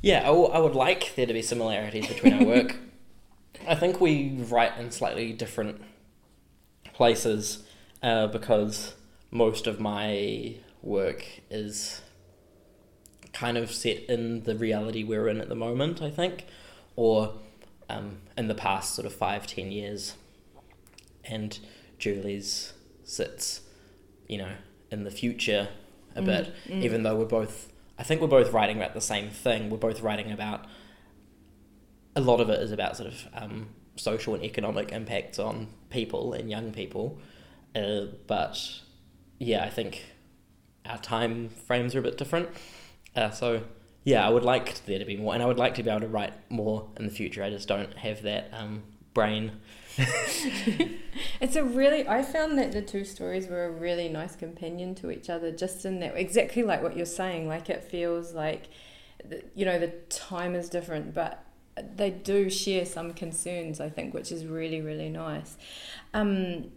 [0.00, 2.76] yeah, I, w- I would like there to be similarities between our work.
[3.68, 5.82] I think we write in slightly different
[6.94, 7.64] places
[8.02, 8.94] uh, because
[9.30, 12.00] most of my work is
[13.32, 16.46] kind of set in the reality we're in at the moment, I think,
[16.96, 17.34] or
[17.88, 20.14] um, in the past sort of five, ten years.
[21.24, 21.58] And
[21.98, 22.72] Julie's
[23.04, 23.60] sits,
[24.28, 24.52] you know,
[24.90, 25.68] in the future
[26.14, 26.82] a mm, bit, mm.
[26.82, 27.67] even though we're both
[27.98, 29.70] I think we're both writing about the same thing.
[29.70, 30.66] We're both writing about
[32.14, 36.32] a lot of it is about sort of um, social and economic impacts on people
[36.32, 37.18] and young people.
[37.74, 38.58] Uh, but
[39.38, 40.04] yeah, I think
[40.86, 42.48] our time frames are a bit different.
[43.14, 43.62] Uh, so
[44.04, 46.00] yeah, I would like there to be more, and I would like to be able
[46.00, 47.42] to write more in the future.
[47.42, 48.82] I just don't have that um,
[49.12, 49.52] brain
[51.40, 55.10] it's a really I found that the two stories were a really nice companion to
[55.10, 58.68] each other just in that exactly like what you're saying like it feels like
[59.54, 61.44] you know the time is different but
[61.96, 65.56] they do share some concerns I think which is really really nice.
[66.14, 66.70] Um,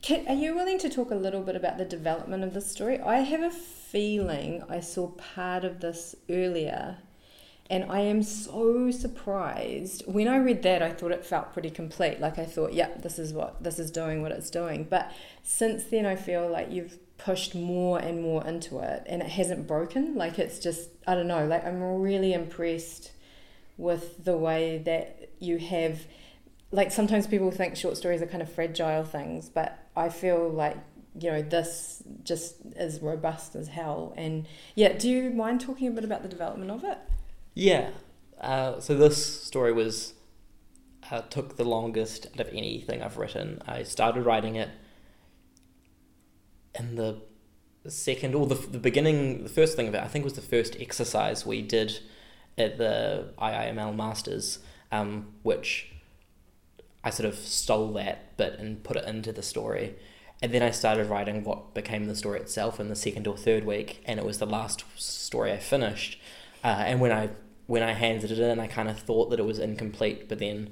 [0.00, 3.00] can, are you willing to talk a little bit about the development of the story?
[3.00, 6.98] I have a feeling I saw part of this earlier
[7.70, 10.02] and I am so surprised.
[10.06, 12.18] When I read that, I thought it felt pretty complete.
[12.18, 14.86] Like I thought, yeah, this is what this is doing what it's doing.
[14.88, 19.28] But since then, I feel like you've pushed more and more into it, and it
[19.28, 20.14] hasn't broken.
[20.14, 21.46] Like it's just, I don't know.
[21.46, 23.12] Like I'm really impressed
[23.76, 26.00] with the way that you have.
[26.70, 30.76] Like sometimes people think short stories are kind of fragile things, but I feel like
[31.20, 34.14] you know this just is robust as hell.
[34.16, 36.98] And yeah, do you mind talking a bit about the development of it?
[37.58, 37.90] Yeah.
[38.40, 40.14] Uh, so this story was
[41.10, 43.60] uh, took the longest out of anything I've written.
[43.66, 44.68] I started writing it
[46.78, 47.20] in the
[47.88, 50.76] second or the, the beginning, the first thing of it, I think was the first
[50.78, 51.98] exercise we did
[52.56, 54.60] at the IIML Masters,
[54.92, 55.90] um, which
[57.02, 59.96] I sort of stole that bit and put it into the story.
[60.40, 63.64] And then I started writing what became the story itself in the second or third
[63.64, 66.20] week, and it was the last story I finished.
[66.62, 67.30] Uh, and when I
[67.68, 70.70] when I handed it in, I kind of thought that it was incomplete, but then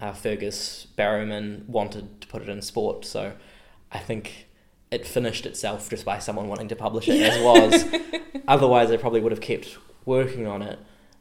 [0.00, 3.34] uh, Fergus Barrowman wanted to put it in sport, so
[3.92, 4.48] I think
[4.90, 7.84] it finished itself just by someone wanting to publish it as was.
[8.48, 9.76] Otherwise, I probably would have kept
[10.06, 10.78] working on it,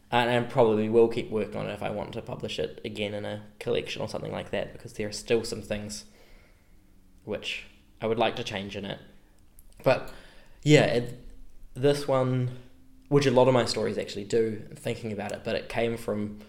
[0.10, 3.14] and I probably will keep working on it if I want to publish it again
[3.14, 6.06] in a collection or something like that, because there are still some things
[7.26, 7.66] which
[8.02, 9.00] I would like to change in it.
[9.84, 10.14] But
[10.64, 11.20] yeah, it,
[11.74, 12.52] this one
[13.10, 16.40] which a lot of my stories actually do, thinking about it, but it came from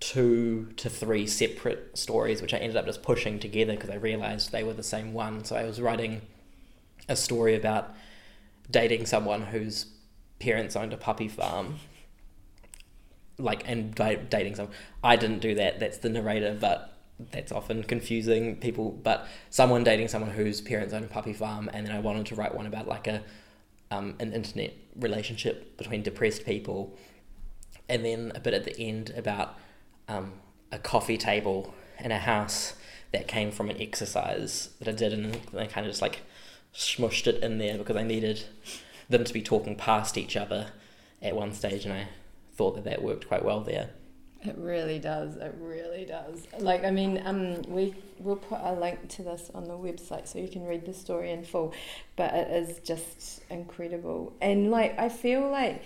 [0.00, 4.52] two to three separate stories, which I ended up just pushing together because I realized
[4.52, 5.44] they were the same one.
[5.44, 6.22] So I was writing
[7.08, 7.94] a story about
[8.70, 9.86] dating someone whose
[10.38, 11.80] parents owned a puppy farm.
[13.40, 14.74] Like, and dating someone.
[15.02, 16.92] I didn't do that, that's the narrator, but
[17.32, 18.92] that's often confusing people.
[18.92, 22.34] But someone dating someone whose parents owned a puppy farm, and then I wanted to
[22.34, 23.22] write one about like a
[23.90, 26.96] um, an internet relationship between depressed people,
[27.88, 29.56] and then a bit at the end about
[30.08, 30.34] um,
[30.70, 32.74] a coffee table in a house
[33.12, 36.20] that came from an exercise that I did, and I kind of just like
[36.74, 38.44] smushed it in there because I needed
[39.08, 40.72] them to be talking past each other
[41.22, 42.08] at one stage, and I
[42.54, 43.90] thought that that worked quite well there.
[44.42, 45.36] It really does.
[45.36, 46.46] It really does.
[46.58, 50.38] Like, I mean, um, we will put a link to this on the website so
[50.38, 51.74] you can read the story in full.
[52.16, 55.82] But it is just incredible, and like, I feel like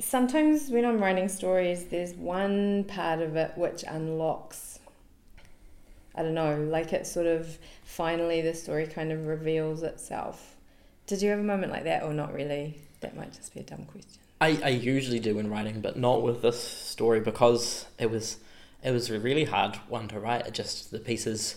[0.00, 4.74] sometimes when I'm writing stories, there's one part of it which unlocks
[6.14, 10.54] I don't know, like it sort of finally the story kind of reveals itself.
[11.06, 12.78] Did you have a moment like that, or not really?
[13.00, 14.23] That might just be a dumb question.
[14.40, 18.38] I, I usually do in writing, but not with this story because it was
[18.82, 20.46] it was a really hard one to write.
[20.46, 21.56] It just the pieces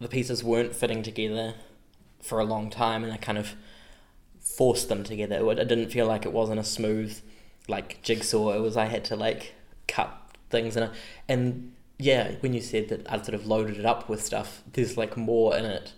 [0.00, 1.54] the pieces weren't fitting together
[2.22, 3.54] for a long time, and I kind of
[4.40, 5.50] forced them together.
[5.50, 7.18] It, didn't feel like it wasn't a smooth
[7.68, 8.50] like jigsaw.
[8.50, 9.54] It was I had to like
[9.86, 10.16] cut
[10.50, 10.90] things and
[11.28, 14.96] and yeah, when you said that I'd sort of loaded it up with stuff, there's
[14.96, 15.92] like more in it,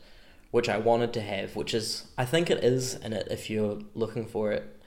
[0.51, 3.79] which I wanted to have, which is I think it is in it if you're
[3.95, 4.82] looking for it,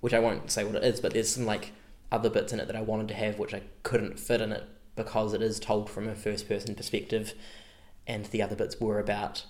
[0.00, 1.72] which I won't say what it is, but there's some like
[2.12, 4.64] other bits in it that I wanted to have which I couldn't fit in it
[4.96, 7.34] because it is told from a first person perspective,
[8.06, 9.44] and the other bits were about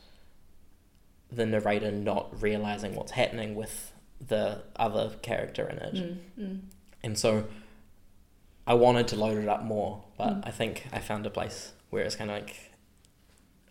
[1.33, 3.93] the narrator not realizing what's happening with
[4.27, 5.95] the other character in it.
[5.95, 6.61] Mm, mm.
[7.03, 7.47] And so
[8.67, 10.47] I wanted to load it up more, but Mm.
[10.49, 12.73] I think I found a place where it's kind of like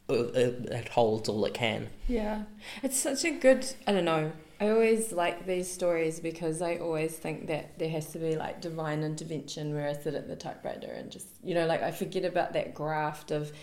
[0.09, 1.89] uh, it, it holds all it can.
[2.07, 2.43] Yeah,
[2.81, 3.65] it's such a good.
[3.85, 4.31] I don't know.
[4.59, 8.59] I always like these stories because I always think that there has to be like
[8.59, 12.25] divine intervention where I sit at the typewriter and just you know like I forget
[12.25, 13.53] about that graft of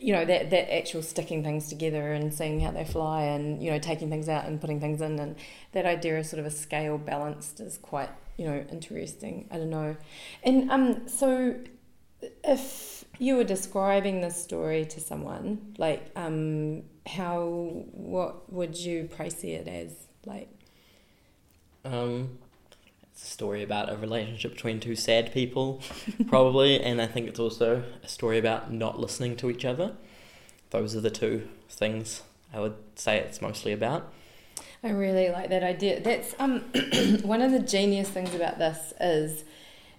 [0.00, 3.70] you know that that actual sticking things together and seeing how they fly and you
[3.70, 5.36] know taking things out and putting things in and
[5.72, 9.48] that idea of sort of a scale balanced is quite you know interesting.
[9.50, 9.96] I don't know,
[10.42, 11.56] and um so
[12.44, 17.46] if you were describing this story to someone like um how
[17.92, 20.48] what would you price it as like
[21.84, 22.38] Um,
[23.12, 25.80] it's a story about a relationship between two sad people,
[26.26, 29.94] probably, and I think it's also a story about not listening to each other.
[30.70, 34.12] Those are the two things I would say it's mostly about.
[34.82, 36.00] I really like that idea.
[36.00, 36.60] That's um
[37.22, 39.44] one of the genius things about this is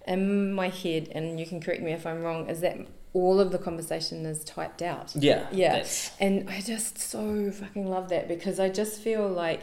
[0.06, 2.76] in my head, and you can correct me if I'm wrong, is that
[3.14, 5.12] all of the conversation is typed out.
[5.16, 5.72] Yeah, Yeah.
[5.72, 9.62] that's- And I just so fucking love that because I just feel like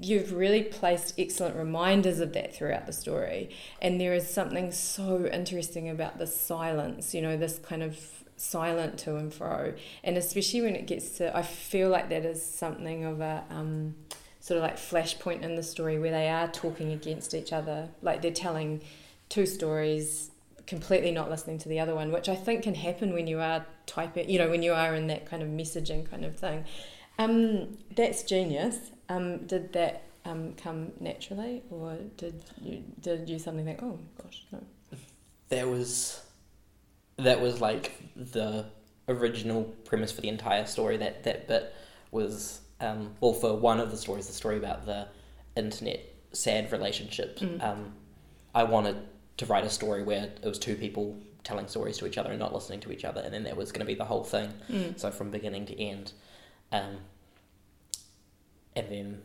[0.00, 3.50] you've really placed excellent reminders of that throughout the story.
[3.80, 7.98] And there is something so interesting about the silence, you know, this kind of
[8.36, 9.74] silent to and fro.
[10.02, 13.94] And especially when it gets to, I feel like that is something of a, um,
[14.40, 17.88] sort of like flashpoint in the story where they are talking against each other.
[18.02, 18.82] Like they're telling
[19.28, 20.30] two stories,
[20.66, 23.64] completely not listening to the other one, which I think can happen when you are
[23.86, 26.64] typing, you know, when you are in that kind of messaging kind of thing.
[27.18, 28.90] Um, that's genius.
[29.08, 34.44] Um, did that um, come naturally, or did you did you suddenly think, oh gosh,
[34.52, 34.62] no?
[35.48, 36.22] That was
[37.16, 38.66] that was like the
[39.08, 40.96] original premise for the entire story.
[40.96, 41.74] That that bit
[42.10, 45.08] was um, well for one of the stories, the story about the
[45.56, 46.00] internet
[46.32, 47.38] sad relationship.
[47.38, 47.62] Mm.
[47.62, 47.92] Um,
[48.54, 48.96] I wanted
[49.38, 52.38] to write a story where it was two people telling stories to each other and
[52.38, 54.52] not listening to each other, and then that was going to be the whole thing.
[54.70, 54.98] Mm.
[54.98, 56.12] So from beginning to end,
[56.72, 56.98] um,
[58.76, 59.22] and then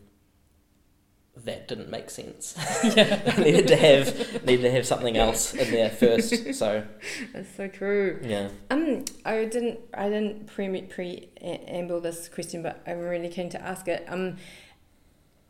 [1.44, 2.54] that didn't make sense.
[2.96, 3.34] Yeah.
[3.38, 6.54] needed to have needed to have something else in there first.
[6.54, 6.84] So
[7.32, 8.20] That's so true.
[8.22, 13.48] yeah, Um, I didn't, I didn't pre pre amble this question, but I'm really keen
[13.50, 14.04] to ask it.
[14.08, 14.36] Um,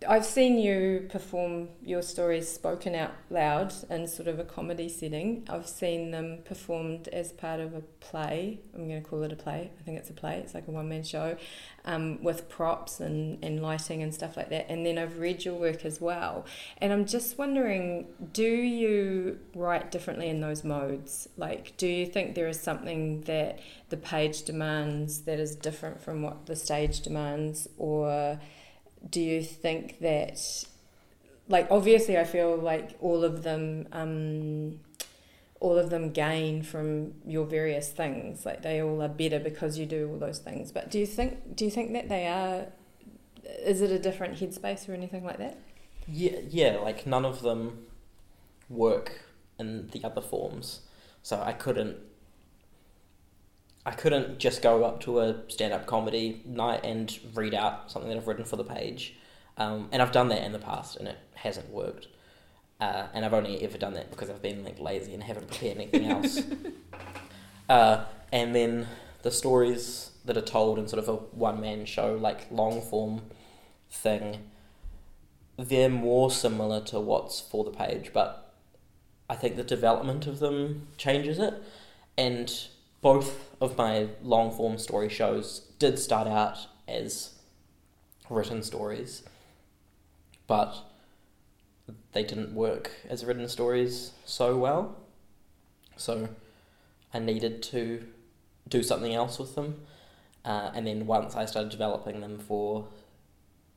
[0.08, 5.46] I've seen you perform your stories spoken out loud in sort of a comedy setting.
[5.48, 8.60] I've seen them performed as part of a play.
[8.74, 9.70] I'm going to call it a play.
[9.78, 10.38] I think it's a play.
[10.38, 11.36] It's like a one man show
[11.84, 14.70] um, with props and, and lighting and stuff like that.
[14.70, 16.46] And then I've read your work as well.
[16.78, 21.28] And I'm just wondering do you write differently in those modes?
[21.36, 26.22] Like, do you think there is something that the page demands that is different from
[26.22, 27.68] what the stage demands?
[27.76, 28.38] Or
[29.08, 30.38] do you think that
[31.48, 34.80] like obviously I feel like all of them um,
[35.60, 39.87] all of them gain from your various things like they all are better because you
[39.87, 42.66] do all those things but do you think do you think that they are
[43.64, 45.58] is it a different headspace or anything like that
[46.06, 46.79] yeah, yeah.
[46.79, 47.87] Like none of them
[48.68, 49.22] work
[49.58, 50.81] in the other forms,
[51.22, 51.96] so I couldn't.
[53.85, 58.16] I couldn't just go up to a stand-up comedy night and read out something that
[58.16, 59.16] I've written for the page,
[59.56, 62.06] um, and I've done that in the past, and it hasn't worked.
[62.80, 65.76] Uh, and I've only ever done that because I've been like lazy and haven't prepared
[65.76, 66.42] anything else.
[67.68, 68.88] uh, and then
[69.22, 73.22] the stories that are told in sort of a one-man show, like long form
[73.90, 74.50] thing,
[75.56, 78.54] they're more similar to what's for the page, but
[79.28, 81.54] I think the development of them changes it.
[82.18, 82.52] And
[83.03, 86.57] both of my long form story shows did start out
[86.88, 87.35] as
[88.31, 89.25] written stories,
[90.46, 90.75] but
[92.13, 94.96] they didn't work as written stories so well.
[95.96, 96.29] So
[97.13, 98.07] I needed to
[98.69, 99.83] do something else with them.
[100.44, 102.87] Uh, and then once I started developing them for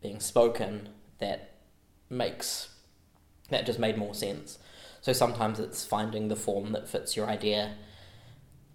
[0.02, 1.56] being spoken, that
[2.10, 2.70] makes
[3.50, 4.58] that just made more sense.
[5.02, 7.76] So sometimes it's finding the form that fits your idea,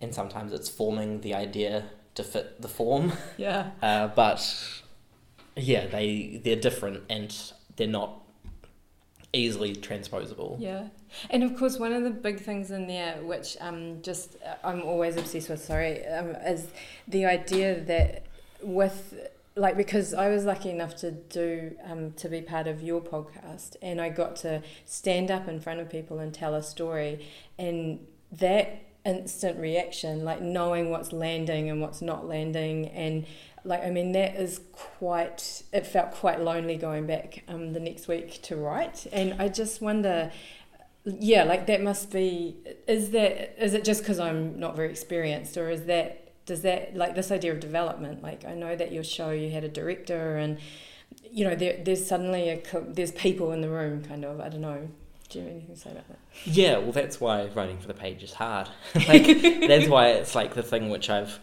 [0.00, 1.84] and sometimes it's forming the idea
[2.14, 3.12] to fit the form.
[3.36, 3.70] Yeah.
[3.82, 4.42] Uh, but
[5.56, 7.34] yeah, they they're different and
[7.76, 8.20] they're not
[9.32, 10.56] easily transposable.
[10.60, 10.88] Yeah,
[11.30, 14.82] and of course, one of the big things in there, which um, just uh, I'm
[14.82, 16.68] always obsessed with, sorry, um, is
[17.08, 18.24] the idea that
[18.62, 19.14] with
[19.56, 23.76] like because I was lucky enough to do um, to be part of your podcast,
[23.82, 27.26] and I got to stand up in front of people and tell a story,
[27.58, 33.26] and that instant reaction, like knowing what's landing and what's not landing, and
[33.64, 35.62] like I mean that is quite.
[35.72, 39.80] It felt quite lonely going back um, the next week to write, and I just
[39.80, 40.32] wonder.
[41.04, 42.56] Yeah, like that must be.
[42.86, 46.96] Is that is it just because I'm not very experienced, or is that does that
[46.96, 50.36] like this idea of development like i know that your show you had a director
[50.36, 50.58] and
[51.30, 54.60] you know there, there's suddenly a there's people in the room kind of i don't
[54.60, 54.88] know
[55.30, 56.18] do you have anything to say about that.
[56.44, 58.68] Yeah well that's why writing for the page is hard.
[58.94, 59.24] Like
[59.66, 61.38] that's why it's like the thing which i've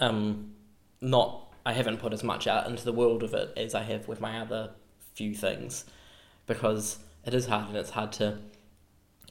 [0.00, 0.52] um
[1.00, 4.08] not i haven't put as much out into the world of it as i have
[4.08, 4.70] with my other
[5.14, 5.84] few things
[6.46, 8.38] because it is hard and it's hard to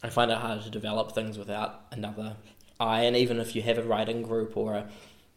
[0.01, 2.37] i find it hard to develop things without another
[2.79, 4.89] eye, and even if you have a writing group or a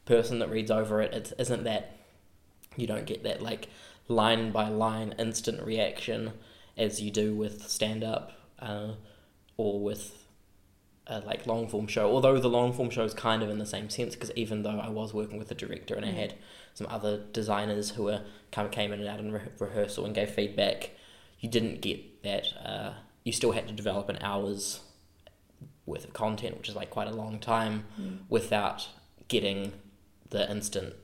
[0.05, 1.97] person that reads over it, it isn't that
[2.77, 3.69] you don't get that like
[4.09, 6.33] line by line instant reaction
[6.77, 8.93] as you do with stand up uh,
[9.57, 10.27] or with
[11.07, 12.11] a like long form show.
[12.11, 14.79] Although the long form show is kind of in the same sense because even though
[14.81, 16.17] I was working with a director and I mm.
[16.17, 16.35] had
[16.75, 20.15] some other designers who were kind of came in and out in re- rehearsal and
[20.15, 20.91] gave feedback,
[21.41, 22.47] you didn't get that.
[22.65, 22.93] Uh,
[23.25, 24.81] you still had to develop an hour's
[25.85, 28.19] worth of content, which is like quite a long time, mm.
[28.29, 28.89] without
[29.29, 29.73] getting
[30.31, 30.95] the instant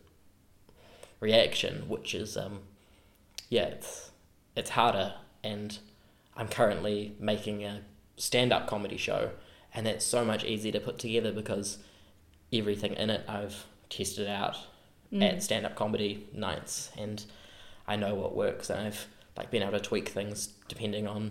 [1.20, 2.60] reaction, which is um,
[3.48, 4.10] yeah, it's
[4.56, 5.14] it's harder.
[5.44, 5.78] And
[6.36, 7.82] I'm currently making a
[8.16, 9.30] stand up comedy show,
[9.74, 11.78] and that's so much easier to put together because
[12.52, 14.56] everything in it I've tested out
[15.12, 15.22] mm.
[15.22, 17.24] at stand up comedy nights, and
[17.86, 21.30] I know what works, and I've like been able to tweak things depending on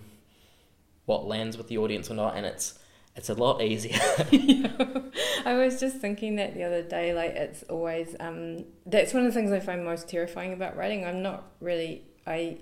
[1.05, 2.78] what lands with the audience or not, and it's
[3.16, 3.99] it's a lot easier.
[5.45, 9.34] I was just thinking that the other day, like it's always um, that's one of
[9.34, 11.05] the things I find most terrifying about writing.
[11.05, 12.57] I'm not really I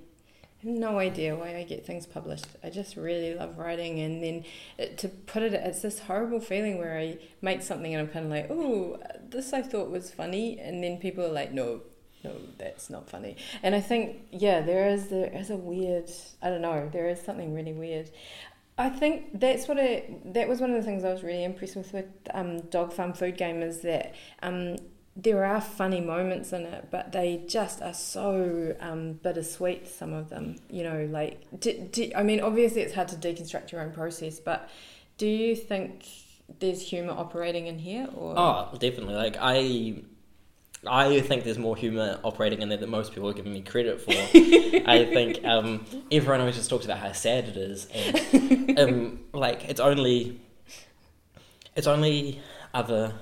[0.64, 2.48] no idea why I get things published.
[2.64, 4.46] I just really love writing, and then
[4.98, 8.32] to put it, it's this horrible feeling where I make something and I'm kind of
[8.32, 8.98] like, oh,
[9.30, 11.82] this I thought was funny, and then people are like, no,
[12.24, 13.38] no, that's not funny.
[13.64, 16.10] And I think, yeah, there is there is a weird,
[16.42, 18.12] I don't know, there is something really weird.
[18.78, 20.34] I think that's what it.
[20.34, 23.12] That was one of the things I was really impressed with with um, Dog Farm
[23.14, 24.78] Food Game is that um,
[25.24, 29.88] there are funny moments in it, but they just are so um, bittersweet.
[29.88, 33.72] Some of them, you know, like do, do, I mean, obviously it's hard to deconstruct
[33.72, 34.70] your own process, but
[35.18, 36.06] do you think
[36.60, 38.08] there's humor operating in here?
[38.16, 39.16] Or oh, definitely.
[39.16, 40.04] Like I
[40.88, 44.02] I think there's more humour operating in there than most people are giving me credit
[44.02, 44.12] for.
[44.90, 49.68] I think um, everyone always just talks about how sad it is, and um, like
[49.68, 50.40] it's only
[51.76, 52.42] it's only
[52.74, 53.14] other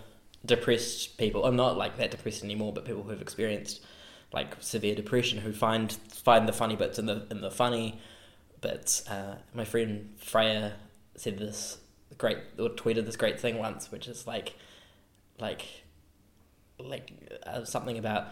[0.48, 1.46] depressed people.
[1.46, 3.82] I'm not like that depressed anymore, but people who've experienced
[4.34, 8.00] like severe depression who find find the funny bits in the in the funny
[8.62, 9.08] bits.
[9.08, 10.74] Uh, my friend Freya
[11.16, 11.78] said this
[12.18, 14.56] great or tweeted this great thing once, which is like
[15.40, 15.66] like
[16.80, 17.12] like
[17.46, 18.28] uh, something about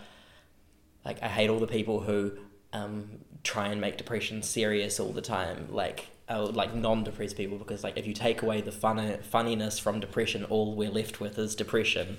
[1.04, 2.32] like I hate all the people who
[2.74, 7.84] um, try and make depression serious all the time, like uh, like non-depressed people, because
[7.84, 11.56] like if you take away the fun funniness from depression, all we're left with is
[11.56, 12.18] depression.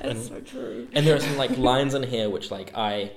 [0.00, 0.88] That's and, so true.
[0.92, 3.12] And there are some like lines in here which like I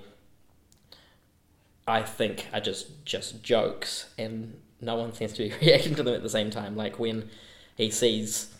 [1.87, 6.13] I think are just just jokes, and no one seems to be reacting to them
[6.15, 6.75] at the same time.
[6.75, 7.29] Like when
[7.75, 8.53] he sees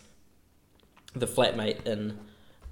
[1.14, 2.18] the flatmate in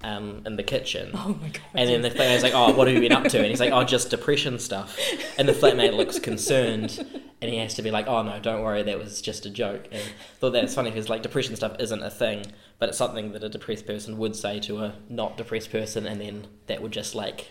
[0.03, 1.11] um, in the kitchen.
[1.15, 1.61] Oh my god!
[1.73, 3.71] And then the flatmate's like, "Oh, what have you been up to?" And he's like,
[3.71, 4.97] "Oh, just depression stuff."
[5.37, 6.99] And the flatmate looks concerned,
[7.41, 9.87] and he has to be like, "Oh no, don't worry, that was just a joke."
[9.91, 12.45] And I thought that's funny because like depression stuff isn't a thing,
[12.79, 16.21] but it's something that a depressed person would say to a not depressed person, and
[16.21, 17.49] then that would just like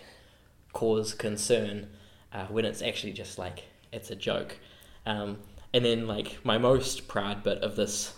[0.73, 1.87] cause concern
[2.33, 4.57] uh, when it's actually just like it's a joke.
[5.05, 5.39] Um,
[5.73, 8.13] and then like my most proud bit of this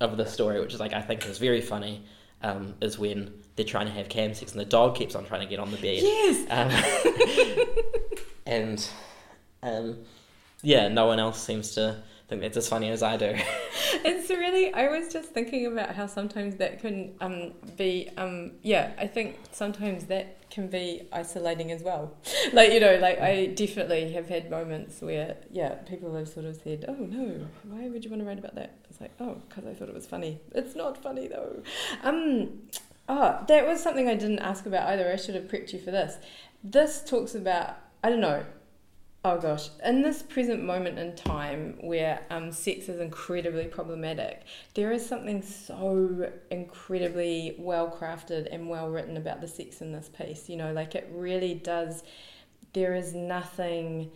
[0.00, 2.04] of the story, which is like I think is very funny
[2.42, 5.40] um, is when they're trying to have cam sex and the dog keeps on trying
[5.40, 6.02] to get on the bed.
[6.02, 6.46] Yes.
[6.50, 7.76] Um,
[8.46, 8.88] and
[9.62, 9.98] um,
[10.62, 13.34] yeah, no one else seems to think that's as funny as I do.
[14.04, 18.92] it's really I was just thinking about how sometimes that can um, be um, yeah
[18.98, 22.14] I think sometimes that can be isolating as well
[22.52, 26.56] like you know like I definitely have had moments where yeah people have sort of
[26.56, 29.66] said oh no why would you want to write about that it's like oh because
[29.66, 30.40] I thought it was funny.
[30.54, 31.62] It's not funny though.
[32.02, 32.60] Um
[33.08, 35.10] oh that was something I didn't ask about either.
[35.10, 36.16] I should have prepped you for this.
[36.62, 38.44] This talks about I don't know
[39.24, 44.44] Oh gosh, in this present moment in time where um, sex is incredibly problematic,
[44.74, 50.08] there is something so incredibly well crafted and well written about the sex in this
[50.08, 50.48] piece.
[50.48, 52.04] You know, like it really does,
[52.74, 54.12] there is nothing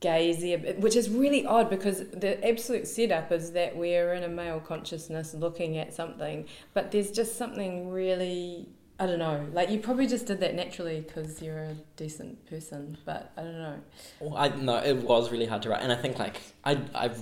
[0.00, 4.60] gazy, which is really odd because the absolute setup is that we're in a male
[4.60, 8.68] consciousness looking at something, but there's just something really
[9.00, 9.46] I don't know.
[9.52, 13.58] Like you probably just did that naturally because you're a decent person, but I don't
[13.58, 13.80] know.
[14.18, 17.20] Well, I no, it was really hard to write, and I think like I I've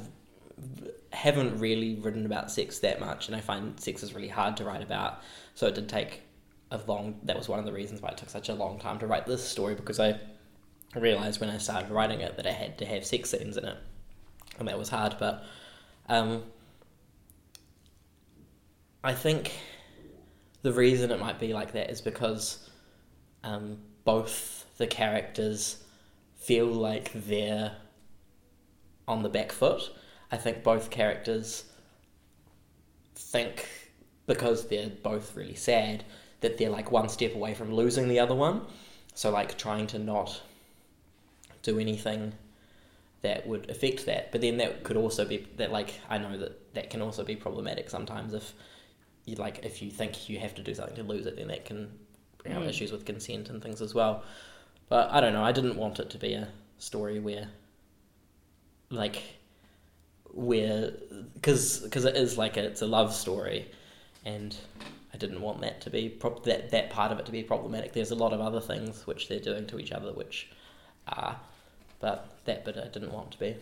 [1.13, 4.65] haven't really written about sex that much, and I find sex is really hard to
[4.65, 5.21] write about.
[5.55, 6.23] So it did take
[6.71, 7.21] a long.
[7.25, 9.27] That was one of the reasons why it took such a long time to write
[9.27, 10.19] this story because I
[10.99, 13.77] realized when I started writing it that I had to have sex scenes in it,
[14.59, 15.17] and that was hard.
[15.19, 15.45] But
[16.09, 16.45] um,
[19.03, 19.53] I think
[20.63, 22.69] the reason it might be like that is because
[23.45, 25.83] um, both the characters
[26.37, 27.77] feel like they're
[29.07, 29.91] on the back foot.
[30.31, 31.65] I think both characters
[33.15, 33.69] think
[34.27, 36.05] because they're both really sad
[36.41, 38.63] that they're like one step away from losing the other one.
[39.15, 40.43] So like trying to not
[41.67, 42.33] do anything
[43.23, 44.33] that would affect that.
[44.33, 47.37] But then that could also be that like I know that that can also be
[47.37, 48.55] problematic sometimes if
[49.27, 51.65] you like if you think you have to do something to lose it, then that
[51.65, 51.91] can
[52.39, 52.69] bring mm.
[52.69, 54.23] issues with consent and things as well.
[54.89, 55.45] But I don't know.
[55.45, 56.49] I didn't want it to be a
[56.79, 57.49] story where,
[58.91, 59.21] like,
[60.33, 60.93] where
[61.35, 63.69] because because it is like a, it's a love story,
[64.25, 64.57] and
[65.13, 67.93] I didn't want that to be pro- that that part of it to be problematic.
[67.93, 70.51] There's a lot of other things which they're doing to each other which
[71.09, 71.37] are,
[72.01, 73.57] but that bit I didn't want to be.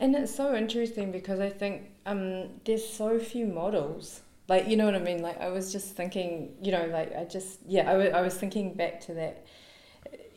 [0.00, 4.20] And it's so interesting because I think um, there's so few models.
[4.48, 5.22] Like you know what I mean?
[5.22, 8.34] Like I was just thinking you know like I just yeah I, w- I was
[8.34, 9.46] thinking back to that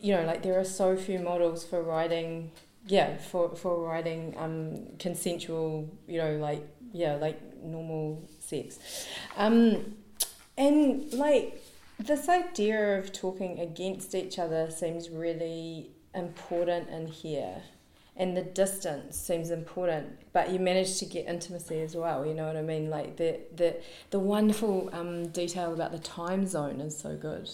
[0.00, 2.50] you know like there are so few models for writing
[2.86, 8.78] yeah for for writing um consensual you know like yeah like normal sex.
[9.36, 9.96] Um
[10.56, 11.62] and like
[11.98, 17.62] this idea of talking against each other seems really important in here
[18.18, 22.46] and the distance seems important but you manage to get intimacy as well you know
[22.46, 23.76] what i mean like the the
[24.10, 27.48] the wonderful um, detail about the time zone is so good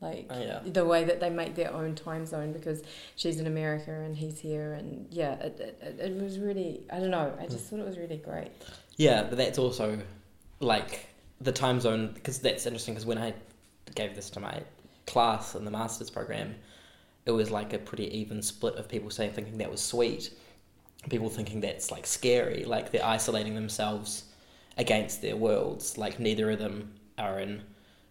[0.00, 0.60] like oh, yeah.
[0.66, 2.82] the way that they make their own time zone because
[3.16, 7.10] she's in america and he's here and yeah it, it, it was really i don't
[7.10, 7.70] know i just mm.
[7.70, 8.50] thought it was really great
[8.96, 9.98] yeah but that's also
[10.60, 11.06] like
[11.40, 13.32] the time zone because that's interesting because when i
[13.94, 14.60] gave this to my
[15.06, 16.54] class in the master's program
[17.26, 20.30] it was like a pretty even split of people saying thinking that was sweet,
[21.08, 24.24] people thinking that's like scary, like they're isolating themselves
[24.76, 25.96] against their worlds.
[25.96, 27.62] Like neither of them are in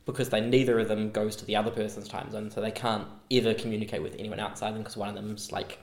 [0.06, 3.08] because they neither of them goes to the other person's time zone, so they can't
[3.32, 5.80] ever communicate with anyone outside them because one of them's like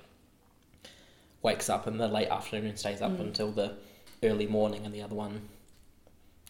[1.43, 3.20] wakes up in the late afternoon and stays up mm.
[3.20, 3.74] until the
[4.22, 5.41] early morning, and the other one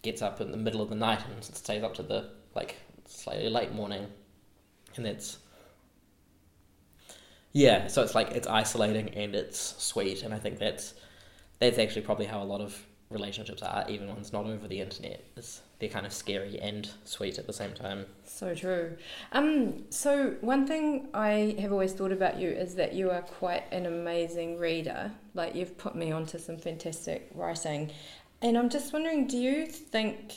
[0.03, 2.77] gets up in the middle of the night and stays up to the like
[3.07, 4.07] slightly late morning,
[4.97, 5.39] and that's
[7.53, 10.95] yeah, so it's like it's isolating and it's sweet, and I think that's
[11.59, 15.25] that's actually probably how a lot of relationships are, even ones not over the internet.
[15.37, 18.07] Is they're kind of scary and sweet at the same time.
[18.25, 18.97] So true.
[19.33, 23.65] Um, so one thing I have always thought about you is that you are quite
[23.73, 25.11] an amazing reader.
[25.35, 27.91] Like you've put me onto some fantastic writing,
[28.43, 30.35] and I'm just wondering, do you think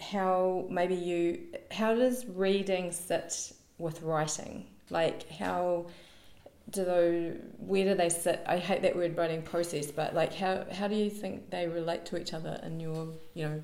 [0.00, 1.38] how maybe you
[1.70, 4.66] how does reading sit with writing?
[4.90, 5.86] Like how
[6.70, 10.64] do those where do they sit i hate that word writing process but like how
[10.72, 13.62] how do you think they relate to each other in your you know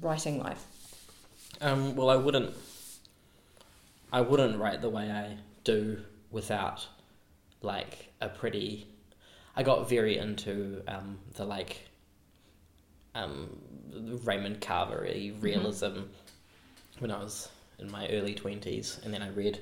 [0.00, 0.64] writing life
[1.60, 2.54] um, well i wouldn't
[4.12, 5.98] i wouldn't write the way i do
[6.30, 6.86] without
[7.62, 8.86] like a pretty
[9.56, 11.88] i got very into um, the like
[13.14, 13.56] um,
[14.24, 15.06] raymond carver
[15.40, 16.02] realism mm-hmm.
[16.98, 19.60] when i was in my early 20s and then i read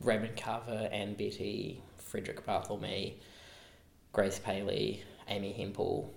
[0.00, 3.14] Raymond Carver, Ann Beattie, Frederick Barthelme,
[4.12, 6.12] Grace Paley, Amy Hempel,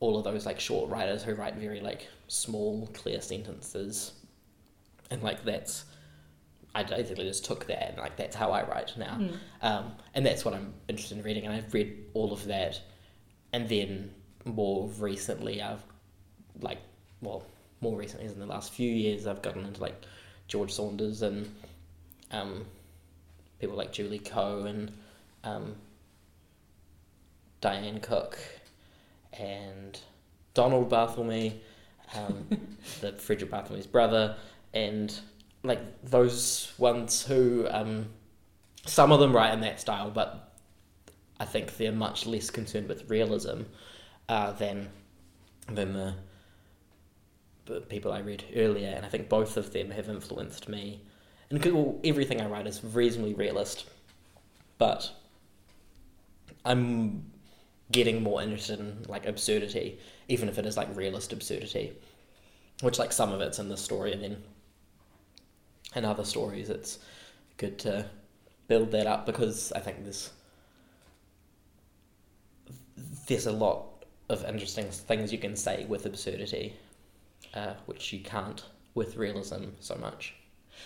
[0.00, 4.12] all of those like short writers who write very like small, clear sentences,
[5.10, 5.84] and like that's
[6.74, 9.36] I basically just took that and like that's how I write now, Mm.
[9.62, 11.46] um, and that's what I'm interested in reading.
[11.46, 12.80] And I've read all of that,
[13.52, 14.10] and then
[14.44, 15.82] more recently I've
[16.60, 16.78] like
[17.20, 17.44] well
[17.80, 20.00] more recently in the last few years I've gotten into like
[20.48, 21.52] George Saunders and
[22.30, 22.64] um,
[23.58, 24.92] people like Julie Koh and
[25.44, 25.76] um,
[27.60, 28.38] Diane Cook
[29.32, 29.98] and
[30.54, 31.54] Donald Barthelme,
[32.14, 32.46] um,
[33.00, 34.36] the Frederick Barthelme's brother,
[34.72, 35.14] and
[35.62, 38.06] like those ones who um,
[38.86, 40.54] some of them write in that style, but
[41.38, 43.62] I think they're much less concerned with realism
[44.28, 44.88] uh, than
[45.68, 46.14] than the,
[47.66, 51.02] the people I read earlier, and I think both of them have influenced me.
[51.50, 53.86] And well, everything I write is reasonably realist,
[54.78, 55.12] but
[56.64, 57.24] I'm
[57.92, 61.92] getting more interested in like absurdity, even if it is like realist absurdity,
[62.82, 64.42] which like some of it's in this story, and then
[65.94, 66.98] in other stories it's
[67.56, 68.04] good to
[68.68, 70.30] build that up because I think there's
[73.26, 76.74] there's a lot of interesting things you can say with absurdity,
[77.54, 80.34] uh, which you can't with realism so much.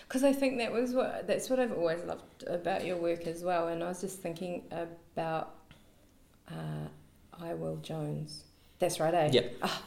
[0.06, 3.42] Because I think that was what that's what I've always loved about your work as
[3.42, 3.68] well.
[3.68, 5.54] And I was just thinking about
[6.48, 6.88] uh,
[7.40, 8.44] I Will Jones.
[8.78, 9.30] That's right, eh?
[9.32, 9.56] Yep.
[9.62, 9.82] Ah,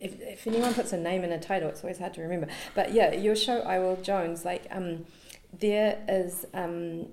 [0.00, 2.48] if, if anyone puts a name in a title, it's always hard to remember.
[2.74, 5.04] But yeah, your show I Will Jones, like um,
[5.58, 7.06] there is um,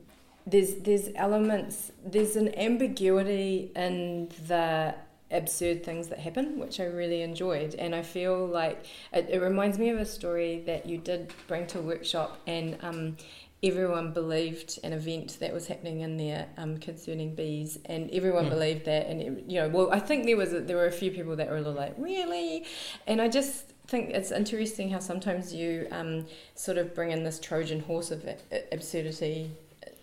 [0.45, 4.95] there's there's elements there's an ambiguity in the
[5.31, 7.73] absurd things that happen which i really enjoyed.
[7.75, 11.65] And i feel like it, it reminds me of a story that you did bring
[11.67, 13.17] to a workshop and um,
[13.63, 18.51] everyone believed an event that was happening in there um, concerning bees and everyone Hmm.
[18.51, 19.19] believed that and
[19.51, 21.55] you know well i think there was a, there were a few people that were
[21.55, 22.65] a little like really?
[23.07, 27.39] And i just think it's interesting how sometimes you um, sort of bring in this
[27.39, 28.27] trojan horse of
[28.71, 29.51] absurdity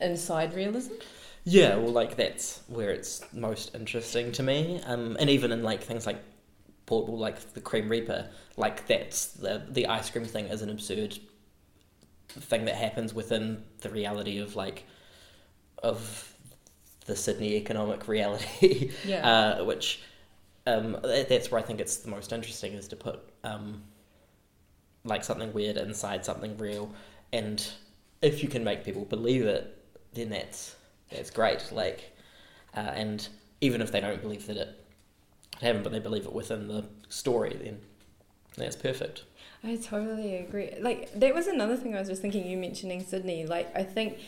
[0.01, 0.95] inside realism
[1.45, 4.81] Yeah, well, like that's where it's most interesting to me.
[4.87, 6.23] Um, and even in like things like
[6.87, 11.19] portable, like the Cream Reaper, like that's the the ice cream thing is an absurd
[12.29, 14.85] thing that happens within the reality of like
[15.83, 16.33] of
[17.07, 18.93] the Sydney economic reality.
[19.05, 19.29] yeah
[19.59, 20.01] uh, which
[20.67, 23.83] um, that- that's where I think it's the most interesting is to put um,
[25.05, 26.93] like something weird inside something real,
[27.33, 27.67] and
[28.23, 29.77] if you can make people believe it,
[30.15, 30.77] then that's
[31.15, 31.71] that's great.
[31.73, 32.17] Like,
[32.77, 33.27] uh, and
[33.61, 34.81] even if they don't believe that it
[35.61, 37.81] happened, but they believe it within the story, then
[38.57, 39.25] that's perfect.
[39.65, 40.75] I totally agree.
[40.81, 42.47] Like that was another thing I was just thinking.
[42.47, 44.19] You mentioning Sydney, like I think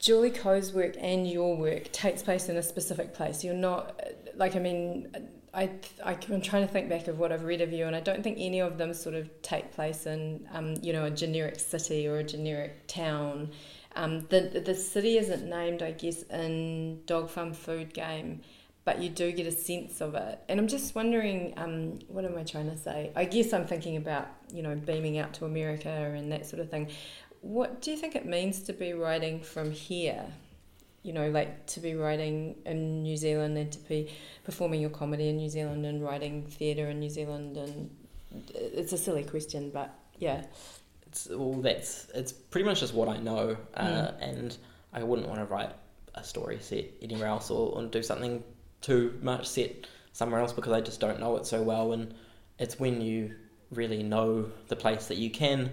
[0.00, 3.44] Julie Koh's work and your work takes place in a specific place.
[3.44, 4.00] You're not
[4.34, 5.14] like I mean,
[5.54, 5.70] I,
[6.04, 8.22] I am trying to think back of what I've read of you, and I don't
[8.22, 12.08] think any of them sort of take place in um, you know a generic city
[12.08, 13.52] or a generic town.
[13.96, 18.42] Um, the the city isn't named, I guess, in Dog Farm Food Game,
[18.84, 20.38] but you do get a sense of it.
[20.48, 23.10] And I'm just wondering, um, what am I trying to say?
[23.16, 26.70] I guess I'm thinking about you know beaming out to America and that sort of
[26.70, 26.90] thing.
[27.40, 30.26] What do you think it means to be writing from here?
[31.02, 34.12] You know, like to be writing in New Zealand and to be
[34.44, 37.56] performing your comedy in New Zealand and writing theatre in New Zealand.
[37.56, 37.90] And
[38.54, 40.44] it's a silly question, but yeah.
[41.16, 44.14] It's well, that's it's pretty much just what I know, uh, Mm.
[44.20, 44.58] and
[44.92, 45.72] I wouldn't want to write
[46.14, 48.44] a story set anywhere else or, or do something
[48.82, 51.92] too much set somewhere else because I just don't know it so well.
[51.92, 52.14] And
[52.58, 53.34] it's when you
[53.70, 55.72] really know the place that you can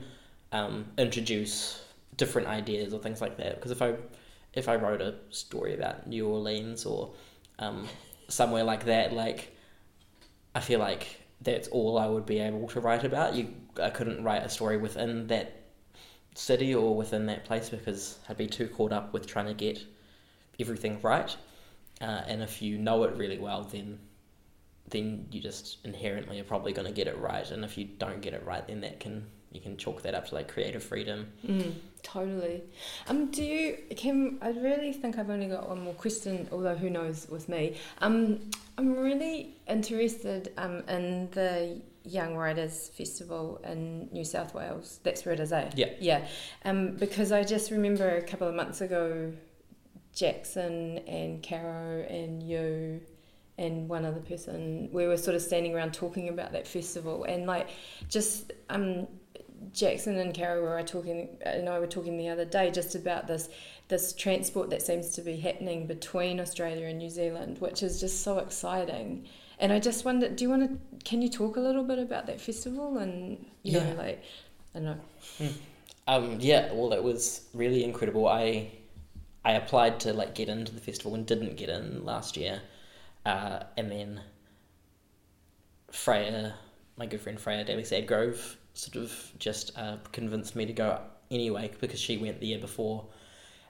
[0.53, 1.81] um, introduce
[2.15, 3.55] different ideas or things like that.
[3.55, 3.95] Because if I
[4.53, 7.13] if I wrote a story about New Orleans or
[7.59, 7.85] um,
[8.29, 9.53] somewhere like that, like
[10.55, 13.35] I feel like that's all I would be able to write about.
[13.35, 15.61] You, I couldn't write a story within that
[16.35, 19.83] city or within that place because I'd be too caught up with trying to get
[20.59, 21.35] everything right.
[22.01, 23.99] Uh, and if you know it really well, then
[24.89, 27.49] then you just inherently are probably going to get it right.
[27.49, 30.27] And if you don't get it right, then that can you can chalk that up
[30.27, 31.31] to like creative freedom.
[31.45, 31.73] Mm,
[32.03, 32.63] totally.
[33.07, 34.37] Um, do you, Kim?
[34.41, 37.77] I really think I've only got one more question, although who knows with me.
[37.99, 44.99] Um, I'm really interested um, in the Young Writers Festival in New South Wales.
[45.03, 45.71] That's where it is, eh?
[45.75, 45.89] Yeah.
[45.99, 46.27] Yeah.
[46.65, 49.33] Um, because I just remember a couple of months ago,
[50.13, 53.01] Jackson and Caro and you
[53.57, 57.45] and one other person, we were sort of standing around talking about that festival and
[57.45, 57.69] like
[58.09, 59.07] just um
[59.71, 63.49] Jackson and Carrie were talking, and I were talking the other day just about this
[63.89, 68.21] this transport that seems to be happening between Australia and New Zealand, which is just
[68.23, 69.27] so exciting.
[69.59, 70.99] And I just wonder, do you want to?
[71.05, 73.83] Can you talk a little bit about that festival and you Yeah.
[73.93, 74.23] know, like,
[74.75, 74.85] I don't
[75.39, 75.49] know.
[76.07, 78.27] Um, yeah, well, it was really incredible.
[78.27, 78.71] I
[79.45, 82.61] I applied to like get into the festival and didn't get in last year,
[83.25, 84.21] uh, and then
[85.91, 86.55] Freya,
[86.97, 90.99] my good friend Freya Daly Sadgrove, sort of just uh, convinced me to go
[91.31, 93.05] anyway because she went the year before.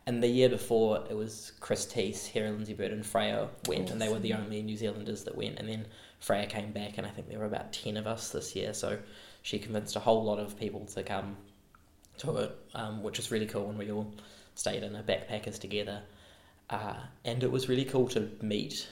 [0.06, 4.02] And the year before, it was Chris Tse, Hera Lindsay Bird, and Freya went, and
[4.02, 5.60] they were the only New Zealanders that went.
[5.60, 5.86] And then
[6.20, 8.74] Freya came back, and I think there were about 10 of us this year.
[8.74, 9.00] So
[9.44, 11.38] she convinced a whole lot of people to come
[12.18, 13.70] to it, um, which was really cool.
[13.70, 14.14] And we all
[14.56, 16.02] stayed in a backpackers together.
[16.70, 18.88] Uh, and it was really cool to meet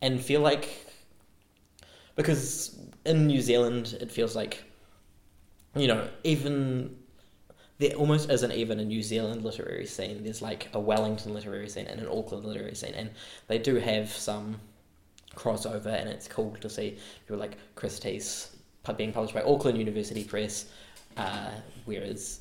[0.00, 0.86] and feel like
[2.16, 4.64] because in New Zealand it feels like
[5.74, 6.96] you know even
[7.78, 10.24] there almost isn't even a New Zealand literary scene.
[10.24, 13.10] There's like a Wellington literary scene and an Auckland literary scene, and
[13.46, 14.60] they do have some
[15.36, 18.48] crossover, and it's cool to see people like Chris Tse
[18.96, 20.66] being published by Auckland University Press,
[21.18, 21.50] uh,
[21.84, 22.40] whereas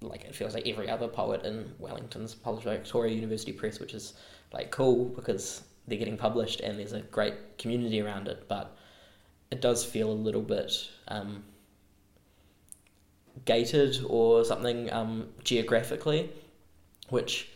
[0.00, 3.92] like it feels like every other poet in Wellington's published by Victoria University Press, which
[3.92, 4.14] is
[4.52, 8.76] like cool because they're getting published and there's a great community around it, but
[9.50, 10.72] it does feel a little bit
[11.08, 11.42] um,
[13.44, 16.30] gated or something um, geographically,
[17.08, 17.48] which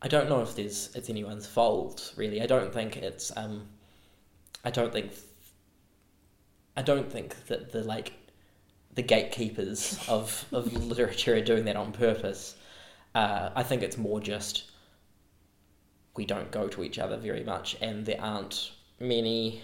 [0.00, 2.40] I don't know if there's it's anyone's fault really.
[2.42, 3.66] I don't think it's um,
[4.64, 5.12] I don't think
[6.76, 8.12] I don't think that the like
[8.94, 12.56] the gatekeepers of, of literature are doing that on purpose.
[13.14, 14.70] Uh, I think it's more just
[16.16, 19.62] we don't go to each other very much, and there aren't many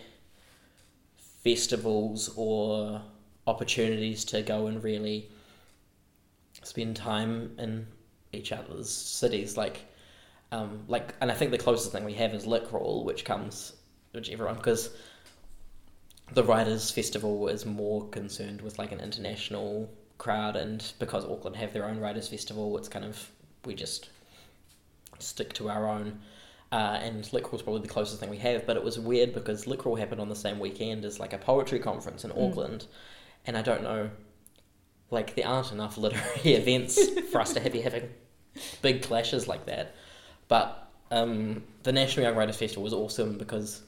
[1.43, 3.03] festivals or
[3.47, 5.29] opportunities to go and really
[6.63, 7.87] spend time in
[8.33, 9.57] each other's cities.
[9.57, 9.81] Like,
[10.53, 13.75] um, like, and I think the closest thing we have is Lit Crawl, which comes,
[14.13, 14.91] which everyone because
[16.33, 21.73] the Writers Festival is more concerned with like an international crowd, and because Auckland have
[21.73, 23.31] their own Writers Festival, it's kind of
[23.65, 24.09] we just
[25.19, 26.21] stick to our own.
[26.73, 29.79] Uh, and Crawl's probably the closest thing we have, but it was weird because Lit
[29.79, 32.51] Crawl happened on the same weekend as like a poetry conference in mm.
[32.51, 32.87] Auckland,
[33.47, 34.11] and I don't know,
[35.11, 36.99] like there aren't enough literary events
[37.31, 38.09] for us to be having
[38.83, 39.95] big clashes like that.
[40.49, 43.83] But um, the National Young Writers Festival was awesome because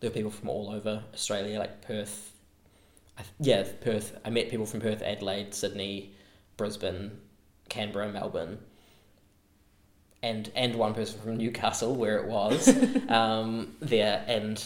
[0.00, 2.32] there were people from all over Australia, like Perth.
[3.18, 4.18] I, yeah, Perth.
[4.24, 6.14] I met people from Perth, Adelaide, Sydney,
[6.56, 7.18] Brisbane,
[7.68, 8.58] Canberra, Melbourne,
[10.22, 12.68] and and one person from Newcastle, where it was
[13.08, 14.62] um, there, and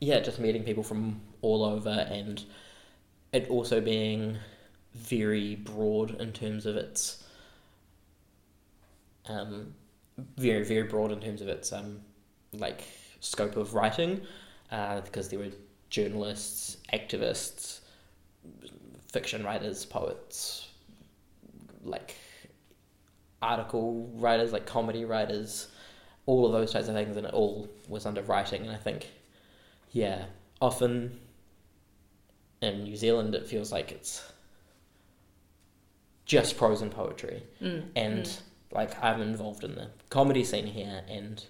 [0.00, 2.42] yeah, just meeting people from all over, and
[3.32, 4.38] it also being
[4.94, 7.24] very broad in terms of its
[9.26, 9.74] um,
[10.36, 12.00] very very broad in terms of its um,
[12.52, 12.84] like
[13.20, 14.20] scope of writing
[14.70, 15.50] uh, because there were
[15.90, 17.80] journalists, activists,
[19.12, 20.68] fiction writers, poets,
[21.84, 22.16] like
[23.40, 25.68] article writers, like comedy writers,
[26.26, 28.62] all of those types of things, and it all was under writing.
[28.62, 29.10] And I think,
[29.92, 30.24] yeah,
[30.60, 31.20] often
[32.64, 34.32] in New Zealand it feels like it's
[36.24, 37.84] just prose and poetry, mm.
[37.96, 38.40] and mm.
[38.72, 41.44] like I'm involved in the comedy scene here, and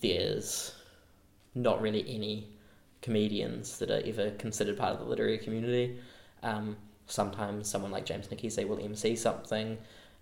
[0.00, 0.74] there's
[1.54, 2.48] not really any
[3.02, 5.98] comedians that are ever considered part of the literary community.
[6.42, 6.76] Um,
[7.06, 9.78] sometimes someone like James Nokise will MC something.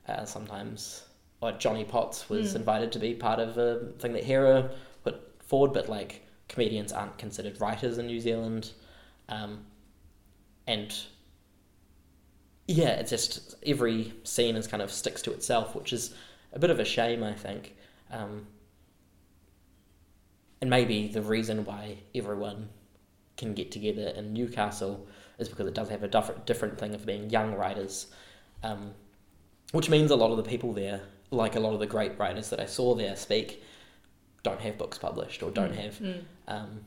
[0.07, 1.05] Uh, sometimes,
[1.41, 2.57] like Johnny Potts was mm.
[2.57, 4.71] invited to be part of a thing that Hera
[5.03, 8.73] put forward, but like comedians aren't considered writers in New Zealand.
[9.29, 9.65] Um,
[10.67, 10.95] and
[12.67, 16.15] yeah, it's just every scene is kind of sticks to itself, which is
[16.53, 17.75] a bit of a shame, I think.
[18.11, 18.47] Um,
[20.61, 22.69] and maybe the reason why everyone
[23.37, 25.07] can get together in Newcastle
[25.39, 28.07] is because it does have a different different thing of being young writers,
[28.63, 28.93] um,
[29.73, 32.51] which means a lot of the people there, like a lot of the great writers
[32.51, 33.63] that I saw there speak,
[34.43, 35.77] don't have books published or don't mm.
[35.77, 36.23] have mm.
[36.49, 36.81] um,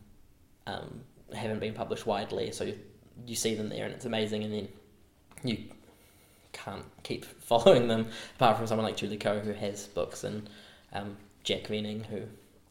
[0.65, 1.01] um,
[1.33, 2.51] haven't been published widely.
[2.51, 2.79] So you,
[3.25, 4.67] you see them there and it's amazing, and then
[5.43, 5.57] you
[6.53, 10.49] can't keep following them apart from someone like Julie Koh who has books and
[10.93, 12.21] um, Jack Vening who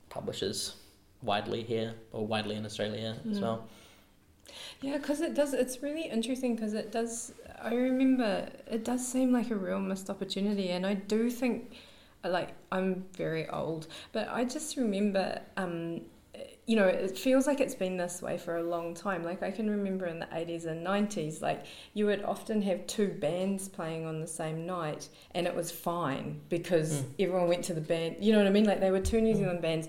[0.09, 0.77] publishes
[1.23, 3.33] widely here or widely in Australia mm.
[3.33, 3.67] as well.
[4.81, 5.55] Yeah, because it does.
[5.55, 7.33] It's really interesting because it does.
[7.61, 11.73] I remember it does seem like a real missed opportunity, and I do think,
[12.25, 16.03] like, I'm very old, but I just remember um,
[16.67, 19.23] you know, it feels like it's been this way for a long time.
[19.23, 21.65] Like I can remember in the 80s and 90s, like
[21.95, 26.41] you would often have two bands playing on the same night and it was fine
[26.49, 27.05] because mm.
[27.21, 28.17] everyone went to the band.
[28.19, 28.65] You know what I mean?
[28.65, 29.39] Like they were two New hmm.
[29.39, 29.63] Zealand mm.
[29.63, 29.89] bands.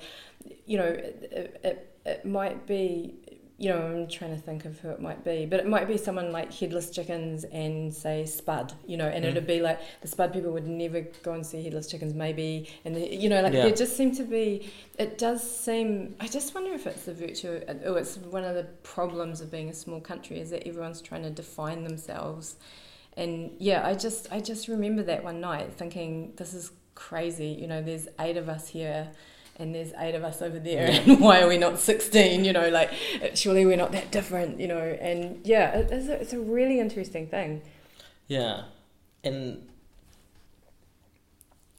[0.68, 3.16] You know, it, it, it might be
[3.60, 5.98] you know, I'm trying to think of who it might be, but it might be
[5.98, 9.30] someone like Headless Chickens and say Spud, you know, and Mm.
[9.30, 12.96] it'd be like the Spud people would never go and see Headless Chickens, maybe, and
[12.96, 13.64] the, you know, like Yeah.
[13.64, 14.70] there just seem to be.
[15.00, 16.16] It does seem.
[16.20, 17.62] I just wonder if it's the virtue.
[17.84, 21.24] Oh, it's one of the problems of being a small country is that everyone's trying
[21.24, 22.58] to define themselves,
[23.16, 27.48] and yeah, I just I just remember that one night thinking this is crazy.
[27.60, 29.10] You know, there's eight of us here
[29.60, 31.02] and there's eight of us over there Yeah.
[31.02, 32.92] and why are we not 16 you know like
[33.34, 36.80] surely we're not that different you know and yeah it is a, it's a really
[36.80, 37.62] interesting thing
[38.28, 38.64] Yeah,
[39.24, 39.68] and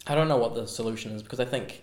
[0.07, 1.83] I don't know what the solution is because I think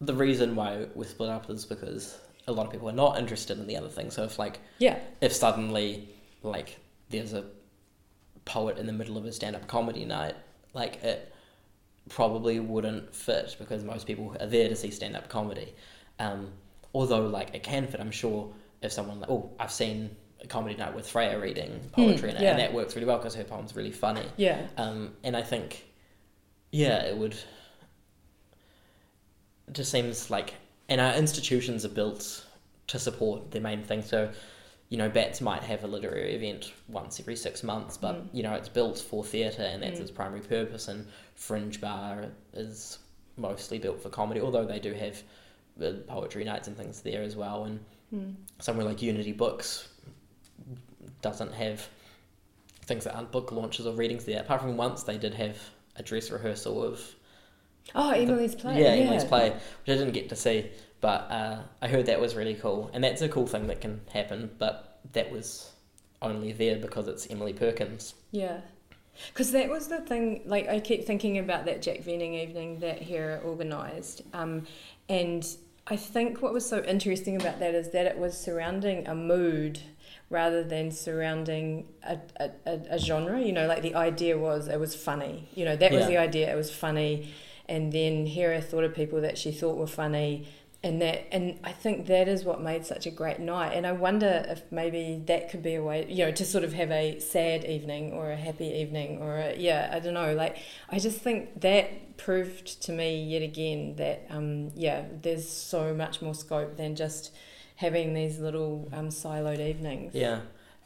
[0.00, 3.58] the reason why we're split up is because a lot of people are not interested
[3.58, 4.10] in the other thing.
[4.10, 6.08] So if like yeah if suddenly
[6.42, 6.78] like
[7.10, 7.44] there's a
[8.44, 10.36] poet in the middle of a stand-up comedy night,
[10.72, 11.32] like it
[12.10, 15.74] probably wouldn't fit because most people are there to see stand-up comedy.
[16.18, 16.52] Um,
[16.92, 18.52] although like it can fit, I'm sure
[18.82, 22.42] if someone like oh I've seen a comedy night with Freya reading poetry in it,
[22.42, 22.50] yeah.
[22.50, 24.24] and that works really well because her poem's really funny.
[24.36, 25.86] yeah Um, and I think,
[26.72, 27.34] yeah, it would.
[29.68, 30.54] It just seems like,
[30.88, 32.44] and our institutions are built
[32.88, 34.02] to support the main thing.
[34.02, 34.30] So,
[34.90, 38.28] you know, Bats might have a literary event once every six months, but Mm.
[38.34, 40.02] you know, it's built for theatre and that's Mm.
[40.02, 40.88] its primary purpose.
[40.88, 42.98] And Fringe Bar is
[43.36, 45.22] mostly built for comedy, although they do have
[45.80, 47.64] uh, poetry nights and things there as well.
[47.64, 47.80] And
[48.10, 48.30] Hmm.
[48.58, 49.88] somewhere like Unity Books
[51.22, 51.88] doesn't have
[52.84, 54.40] things that aren't book launches or readings there.
[54.40, 55.56] Apart from once they did have
[55.96, 57.00] a dress rehearsal of
[57.94, 60.70] oh emily's play yeah, Emily's play, which I didn't get to see,
[61.00, 64.00] but uh, I heard that was really cool, and that's a cool thing that can
[64.12, 64.50] happen.
[64.58, 65.72] But that was
[66.22, 68.14] only there because it's Emily Perkins.
[68.30, 68.60] Yeah.
[69.28, 73.02] Because that was the thing, like, I keep thinking about that Jack Vening evening that
[73.02, 74.22] Hera organised.
[74.32, 74.66] Um,
[75.08, 75.46] and
[75.86, 79.80] I think what was so interesting about that is that it was surrounding a mood
[80.30, 83.40] rather than surrounding a, a, a, a genre.
[83.40, 85.48] You know, like the idea was it was funny.
[85.54, 87.32] You know, that was the idea, it was funny.
[87.68, 90.48] And then Hera thought of people that she thought were funny
[90.82, 93.72] and that and I think that is what made such a great night.
[93.72, 96.72] And I wonder if maybe that could be a way you know to sort of
[96.72, 100.34] have a sad evening or a happy evening or a, yeah I don't know.
[100.34, 100.56] Like
[100.88, 106.22] I just think that proved to me yet again that um yeah there's so much
[106.22, 107.32] more scope than just
[107.76, 110.14] having these little um siloed evenings.
[110.14, 110.40] Yeah,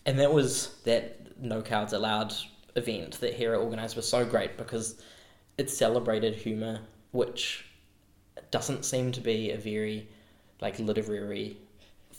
[0.06, 2.34] and that was that No Cards Allowed
[2.74, 5.00] event that Hera organised was so great because
[5.56, 6.80] it celebrated humour,
[7.12, 7.64] which
[8.50, 10.08] doesn't seem to be a very
[10.60, 11.56] like literary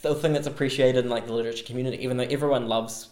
[0.02, 3.10] the thing that's appreciated in like the literature community, even though everyone loves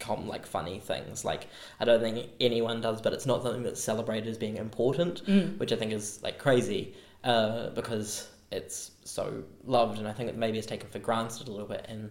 [0.00, 1.24] com like funny things.
[1.24, 1.46] Like
[1.80, 5.58] I don't think anyone does, but it's not something that's celebrated as being important, Mm.
[5.58, 10.36] which I think is like crazy uh, because it's so loved, and I think it
[10.36, 11.86] maybe is taken for granted a little bit.
[11.88, 12.10] And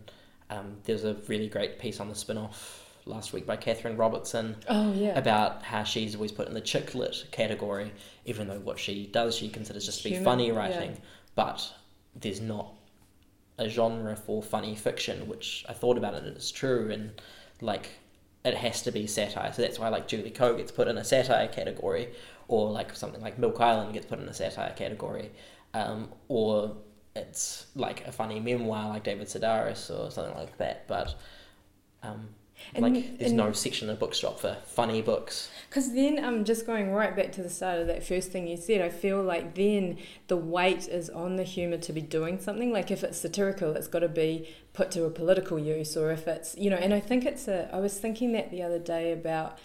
[0.49, 4.55] um, there's a really great piece on the spin off last week by Catherine Robertson
[4.69, 7.91] oh yeah about how she's always put in the chick lit category,
[8.25, 10.53] even though what she does she considers just to be Humour, funny yeah.
[10.53, 10.97] writing,
[11.35, 11.73] but
[12.15, 12.73] there's not
[13.57, 17.21] a genre for funny fiction, which I thought about it and it's true, and
[17.61, 17.89] like
[18.43, 19.51] it has to be satire.
[19.53, 22.09] So that's why like Julie Koh gets put in a satire category,
[22.47, 25.31] or like something like Milk Island gets put in a satire category,
[25.73, 26.75] um, or
[27.15, 30.87] it's like a funny memoir like David Sedaris or something like that.
[30.87, 31.15] But
[32.01, 32.29] um,
[32.75, 35.49] And- like there's and- no section in a bookshop for funny books.
[35.69, 38.57] Because then, um, just going right back to the start of that first thing you
[38.57, 39.97] said, I feel like then
[40.27, 42.71] the weight is on the humour to be doing something.
[42.71, 46.27] Like if it's satirical, it's got to be put to a political use, or if
[46.27, 49.11] it's, you know, and I think it's a, I was thinking that the other day
[49.11, 49.57] about,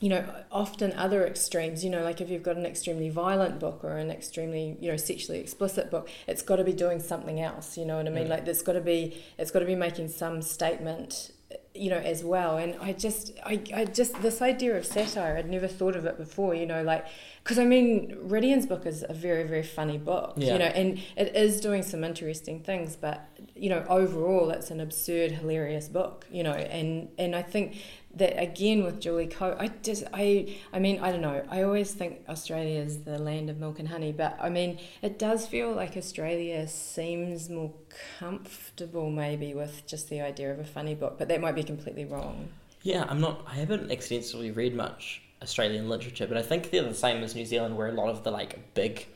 [0.00, 3.82] you know, often other extremes, you know, like if you've got an extremely violent book
[3.82, 7.76] or an extremely, you know, sexually explicit book, it's got to be doing something else,
[7.76, 8.26] you know what I mean?
[8.26, 8.30] Mm.
[8.30, 11.32] Like it's got to be, it's got to be making some statement
[11.78, 12.58] you know as well.
[12.58, 16.16] And i just I, I just this idea of satire i'd never thought of it
[16.18, 17.06] before you know like
[17.48, 20.52] because i mean Ridian's book is a very very funny book Yeah.
[20.52, 23.26] you know and it is doing some interesting things but
[23.56, 27.76] you know overall it's an absurd hilarious book you know and and i think
[28.14, 31.44] that again with Julie Koh, I just I I mean I don't know.
[31.50, 35.18] I always think Australia is the land of milk and honey, but I mean it
[35.18, 37.72] does feel like Australia seems more
[38.18, 42.06] comfortable maybe with just the idea of a funny book, but that might be completely
[42.06, 42.48] wrong.
[42.82, 43.44] Yeah, I'm not.
[43.46, 47.46] I haven't extensively read much Australian literature, but I think they're the same as New
[47.46, 49.06] Zealand, where a lot of the like big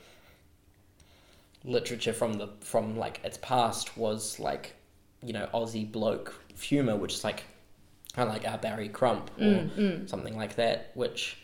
[1.64, 4.74] literature from the from like its past was like,
[5.22, 7.44] you know, Aussie bloke humour, which is like
[8.14, 10.08] kind of like our Barry Crump or Mm, mm.
[10.08, 11.38] something like that, which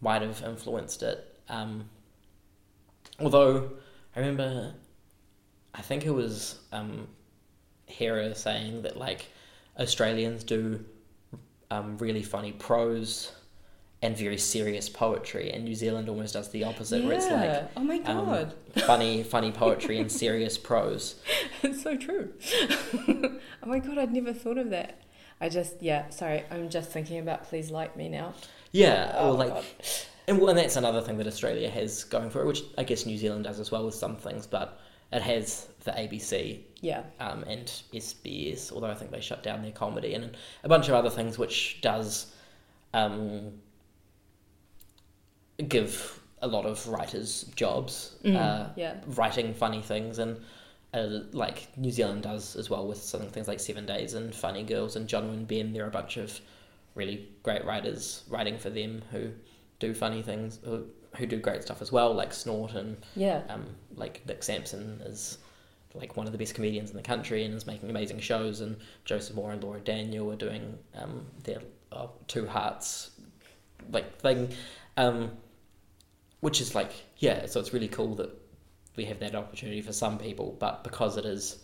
[0.00, 1.36] might have influenced it.
[1.48, 1.84] Um,
[3.20, 3.70] although
[4.16, 4.74] I remember
[5.74, 7.08] I think it was um,
[7.86, 9.26] Hera saying that like
[9.78, 10.84] Australians do
[11.70, 13.32] um, really funny prose
[14.04, 17.80] and very serious poetry, and New Zealand almost does the opposite, where it's like oh
[17.80, 21.16] my um, god, funny, funny poetry and serious prose.
[21.62, 22.30] it's so true.
[23.08, 25.00] oh my god, I'd never thought of that.
[25.40, 28.34] I just yeah, sorry, I'm just thinking about please like me now.
[28.72, 29.64] Yeah, Oh, or like, God.
[30.28, 33.06] and, well, and that's another thing that Australia has going for it, which I guess
[33.06, 34.80] New Zealand does as well with some things, but
[35.12, 39.72] it has the ABC Yeah, um, and SBS, although I think they shut down their
[39.72, 42.34] comedy and a bunch of other things, which does
[42.92, 43.52] um,
[45.68, 48.96] give a lot of writers jobs, Mm, uh, yeah.
[49.06, 50.40] writing funny things, and
[50.92, 54.62] uh, like New Zealand does as well with some things like Seven Days and Funny
[54.62, 55.72] Girls and Jono and Ben.
[55.72, 56.40] There are a bunch of
[56.94, 59.30] really great writers writing for them who
[59.80, 60.84] do funny things, who,
[61.16, 63.42] who do great stuff as well, like Snort and Yeah.
[63.48, 63.64] um,
[63.96, 65.38] like Nic Sampson is
[65.94, 68.60] like one of the best comedians in the country and is making amazing shows.
[68.60, 73.10] And Joseph Moore and Laura Daniel are doing um, their uh, Two Hearts
[73.90, 74.50] like thing,
[74.96, 75.30] um,
[76.44, 77.46] which is like yeah.
[77.46, 78.30] So it's really cool that
[78.96, 81.56] we have that opportunity for some people, but because it is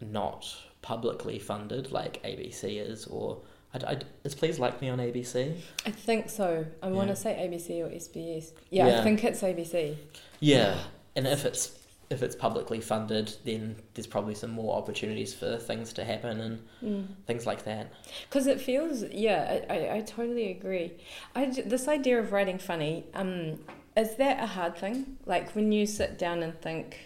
[0.00, 0.46] not
[0.82, 5.56] publicly funded like ABC is, or I, I, is Please Like Me on ABC?
[5.86, 6.66] I think so.
[6.82, 7.14] I want Yeah.
[7.14, 8.52] to say ABC or SBS.
[8.70, 9.00] Yeah, Yeah.
[9.00, 9.96] I think it's ABC.
[10.40, 10.76] Yeah,
[11.14, 11.68] and if it's
[12.10, 16.62] if it's publicly funded, then there's probably some more opportunities for things to happen and
[16.82, 17.06] Mm.
[17.26, 17.92] things like that.
[18.28, 20.92] Because it feels, yeah, I, I, I totally agree.
[21.36, 23.60] I, this idea of writing funny, um,
[23.96, 25.18] is that a hard thing?
[25.24, 26.98] Like when you sit down and think,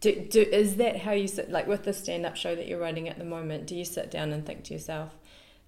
[0.00, 2.80] do, do is that how you sit, like with the stand up show that you're
[2.80, 5.10] writing at the moment, do you sit down and think to yourself,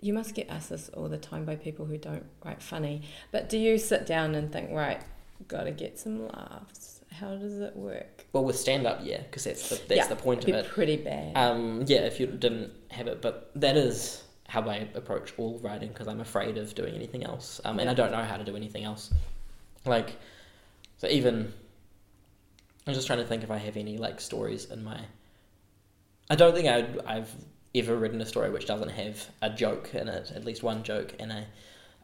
[0.01, 3.49] you must get asked this all the time by people who don't write funny, but
[3.49, 5.01] do you sit down and think, right,
[5.49, 7.01] gotta get some laughs?
[7.11, 8.16] How does it work?
[8.37, 10.69] Well, with stand up, yeah, because that's the that's Yeah, the point of it.
[10.69, 11.35] pretty bad.
[11.35, 15.89] Um, yeah, if you didn't have it, but that is how I approach all writing
[15.89, 18.55] because I'm afraid of doing anything else, um, and I don't know how to do
[18.55, 19.11] anything else.
[19.87, 20.17] Like,
[20.99, 21.51] so even
[22.87, 25.01] I'm just trying to think if I have any like stories in my.
[26.29, 27.35] I don't think I I've
[27.75, 31.15] ever written a story which doesn't have a joke in it, at least one joke,
[31.19, 31.47] and a,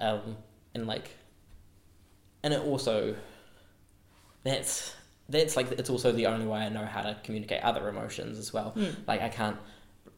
[0.01, 0.39] um,
[0.75, 1.11] and like,
[2.43, 3.17] and it also.
[4.45, 4.95] That's
[5.29, 8.53] that's like it's also the only way I know how to communicate other emotions as
[8.53, 8.71] well.
[8.71, 8.89] Hmm.
[9.07, 9.57] Like I can't,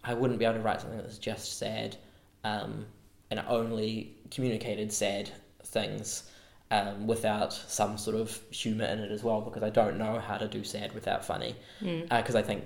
[0.02, 1.96] I wouldn't be able to write something that's just sad,
[2.42, 2.86] um,
[3.30, 5.30] and only communicated sad
[5.64, 6.30] things,
[6.70, 10.36] um, without some sort of humor in it as well because I don't know how
[10.38, 12.08] to do sad without funny, Mm.
[12.08, 12.64] because I think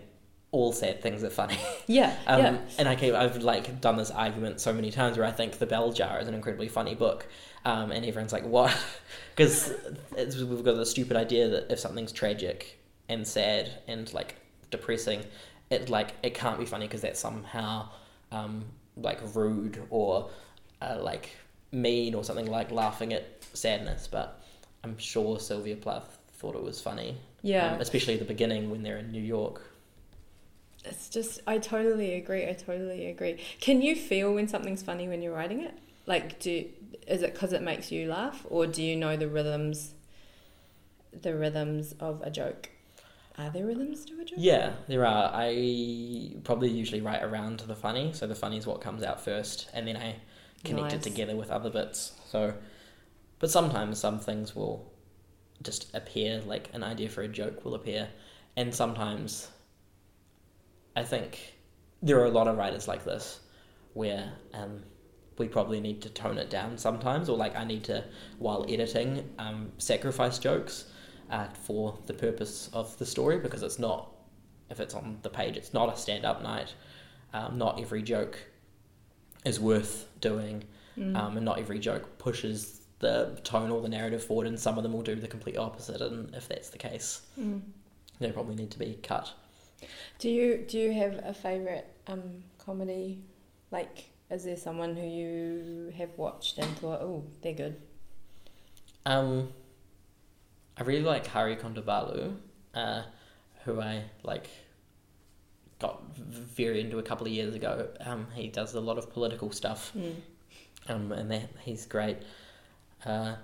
[0.51, 1.59] all sad things are funny.
[1.87, 2.59] Yeah, Um, yeah.
[2.79, 5.67] And I keep, I've like done this argument so many times where I think The
[5.67, 7.27] Bell Jar is an incredibly funny book,
[7.69, 8.77] um, and everyone's like, "What?"
[9.37, 9.73] Because
[10.17, 12.77] we've got the stupid idea that if something's tragic
[13.09, 14.35] and sad and like
[14.73, 15.23] depressing,
[15.71, 17.89] it like it can't be funny because that's somehow
[18.33, 18.65] um,
[18.97, 20.29] like rude or
[20.83, 21.31] uh, like
[21.71, 24.09] mean or something like laughing at sadness.
[24.11, 24.43] But
[24.83, 27.75] I'm sure Sylvia Plath thought it was funny, Yeah.
[27.75, 29.63] um, especially at the beginning when they're in New York.
[30.85, 32.49] It's just, I totally agree.
[32.49, 33.39] I totally agree.
[33.61, 35.75] Can you feel when something's funny when you're writing it?
[36.07, 36.65] Like, do
[37.09, 39.95] is it because it makes you laugh, or do you know the rhythms,
[41.23, 42.69] the rhythms of a joke?
[43.39, 44.39] Are there rhythms to a joke?
[44.39, 45.31] Yeah, there are.
[45.33, 49.21] I probably usually write around to the funny, so the funny is what comes out
[49.25, 50.17] first, and then I
[50.65, 52.13] connect it together with other bits.
[52.27, 52.53] So,
[53.39, 54.93] but sometimes some things will
[55.63, 58.09] just appear, like an idea for a joke will appear,
[58.57, 59.49] and sometimes
[60.95, 61.55] I think
[62.03, 63.41] there are a lot of writers like this
[63.95, 64.83] where um,
[65.39, 68.05] we probably need to tone it down sometimes, or like I need to,
[68.39, 70.87] while editing, um, sacrifice jokes
[71.31, 74.11] uh, for the purpose of the story because it's not,
[74.71, 76.75] if it's on the page, it's not a stand up night.
[77.33, 78.39] Um, not every joke
[79.45, 80.65] is worth doing,
[80.97, 81.17] Mm.
[81.17, 84.83] um, and not every joke pushes the tone or the narrative forward, and some of
[84.83, 86.01] them will do the complete opposite.
[86.01, 87.61] And if that's the case, Mm.
[88.19, 89.33] they probably need to be cut.
[90.19, 93.23] Do you do you have a favorite um comedy?
[93.71, 97.77] Like, is there someone who you have watched and thought, oh, they're good?
[99.07, 99.49] Um,
[100.77, 102.37] I really like Hari Kondabolu,
[102.75, 103.03] uh,
[103.65, 104.49] who I like
[105.79, 107.89] got very into a couple of years ago.
[108.01, 110.15] Um, he does a lot of political stuff, Mm.
[110.89, 112.19] um, and that he's great.
[113.07, 113.37] Uh,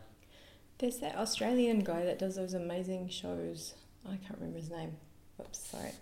[0.78, 3.74] There's that Australian guy that does those amazing shows.
[4.04, 4.96] I can't remember his name.
[5.40, 5.92] Oops, sorry.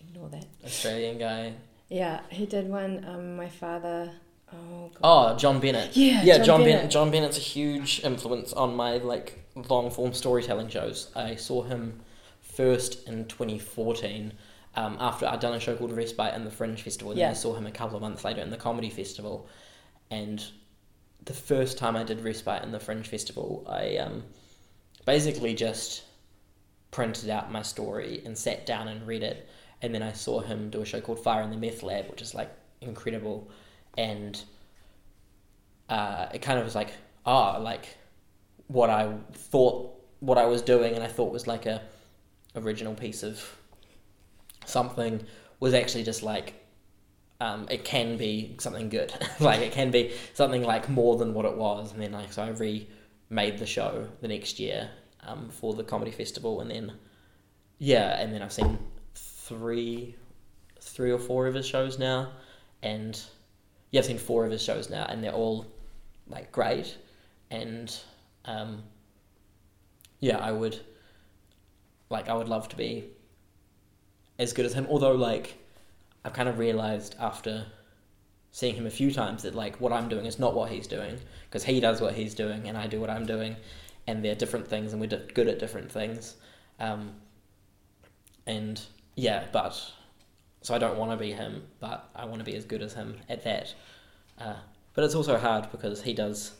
[0.00, 0.46] Ignore that.
[0.64, 1.54] Australian guy.
[1.90, 3.04] Yeah, he did one.
[3.06, 4.10] Um, my father.
[4.52, 5.00] Oh God.
[5.02, 5.96] Oh, Jon Bennett.
[5.96, 6.36] Yeah, yeah.
[6.38, 6.74] Jon Jon, Bennett.
[6.76, 6.90] Bennett.
[6.90, 11.10] Jon Bennett's a huge influence on my like long form storytelling shows.
[11.14, 12.00] I saw him
[12.40, 14.32] first in 2014
[14.76, 17.10] um, after I'd done a show called Respite in the Fringe Festival.
[17.12, 17.30] And Yeah.
[17.30, 19.48] I saw him a couple of months later in the Comedy Festival.
[20.10, 20.44] And
[21.24, 24.22] the first time I did Respite in the Fringe Festival, I um,
[25.06, 26.02] basically just
[26.90, 29.48] printed out my story and sat down and read it.
[29.82, 32.22] And then I saw him do a show called Fire in the Meth Lab, which
[32.22, 32.50] is like
[32.80, 33.50] incredible.
[33.96, 34.40] And
[35.88, 36.92] uh, it kind of was like,
[37.24, 37.96] ah, like
[38.68, 41.82] what I thought, what I was doing, and I thought was like a
[42.54, 43.42] original piece of
[44.66, 45.24] something
[45.60, 46.54] was actually just like
[47.40, 49.12] um, it can be something good.
[49.40, 51.92] like it can be something like more than what it was.
[51.92, 54.90] And then like so I remade the show the next year
[55.26, 56.92] um, for the comedy festival, and then
[57.78, 58.78] yeah, and then I've seen
[59.50, 60.14] three,
[60.80, 62.30] three or four of his shows now,
[62.82, 63.20] and
[63.90, 65.66] yeah, I've seen four of his shows now, and they're all
[66.28, 66.96] like great,
[67.50, 67.94] and
[68.44, 68.84] um,
[70.20, 70.78] yeah, I would
[72.10, 73.06] like I would love to be
[74.38, 74.86] as good as him.
[74.88, 75.58] Although like
[76.24, 77.66] I've kind of realized after
[78.52, 81.18] seeing him a few times that like what I'm doing is not what he's doing
[81.48, 83.56] because he does what he's doing and I do what I'm doing,
[84.06, 86.36] and they're different things and we're good at different things.
[86.78, 87.14] Um,
[88.46, 88.80] and
[89.20, 89.78] yeah, but
[90.62, 92.94] so I don't want to be him, but I want to be as good as
[92.94, 93.74] him at that.
[94.38, 94.56] Uh,
[94.94, 96.52] but it's also hard because he does,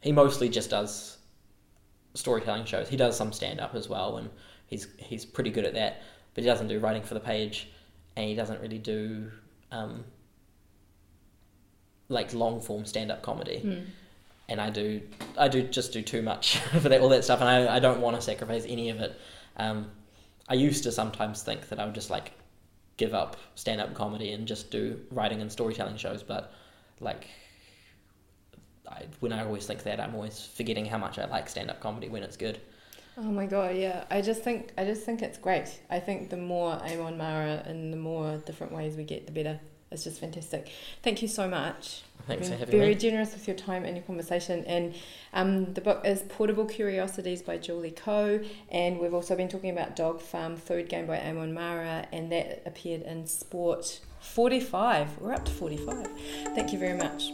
[0.00, 1.18] he mostly just does
[2.14, 2.88] storytelling shows.
[2.88, 4.30] He does some stand up as well, and
[4.66, 6.02] he's he's pretty good at that.
[6.34, 7.68] But he doesn't do writing for the page,
[8.14, 9.32] and he doesn't really do
[9.72, 10.04] um,
[12.08, 13.58] like long form stand up comedy.
[13.58, 13.90] Hmm.
[14.48, 15.00] And I do
[15.36, 18.00] I do just do too much for that all that stuff, and I I don't
[18.00, 19.20] want to sacrifice any of it.
[19.56, 19.90] Um,
[20.50, 22.32] I used to sometimes think that I would just like
[22.96, 26.52] give up stand up comedy and just do writing and storytelling shows, but
[27.00, 27.28] like
[28.86, 31.80] I, when I always think that, I'm always forgetting how much I like stand up
[31.80, 32.60] comedy when it's good.
[33.16, 34.04] Oh my god, yeah.
[34.10, 35.80] I just think I just think it's great.
[35.88, 39.60] I think the more Eamonn Marra and the more different ways we get, the better.
[39.90, 40.70] It's just fantastic.
[41.02, 42.02] Thank you so much.
[42.26, 43.00] Thanks for having very me.
[43.00, 44.64] generous with your time and your conversation.
[44.66, 44.94] And
[45.32, 48.40] um, the book is Portable Curiosities by Julie Koh.
[48.70, 52.06] And we've also been talking about Dog Farm Food Game by Eamonn Marra.
[52.12, 55.18] And that appeared in Sport 45.
[55.18, 56.06] We're up to 45.
[56.54, 57.30] Thank you very much.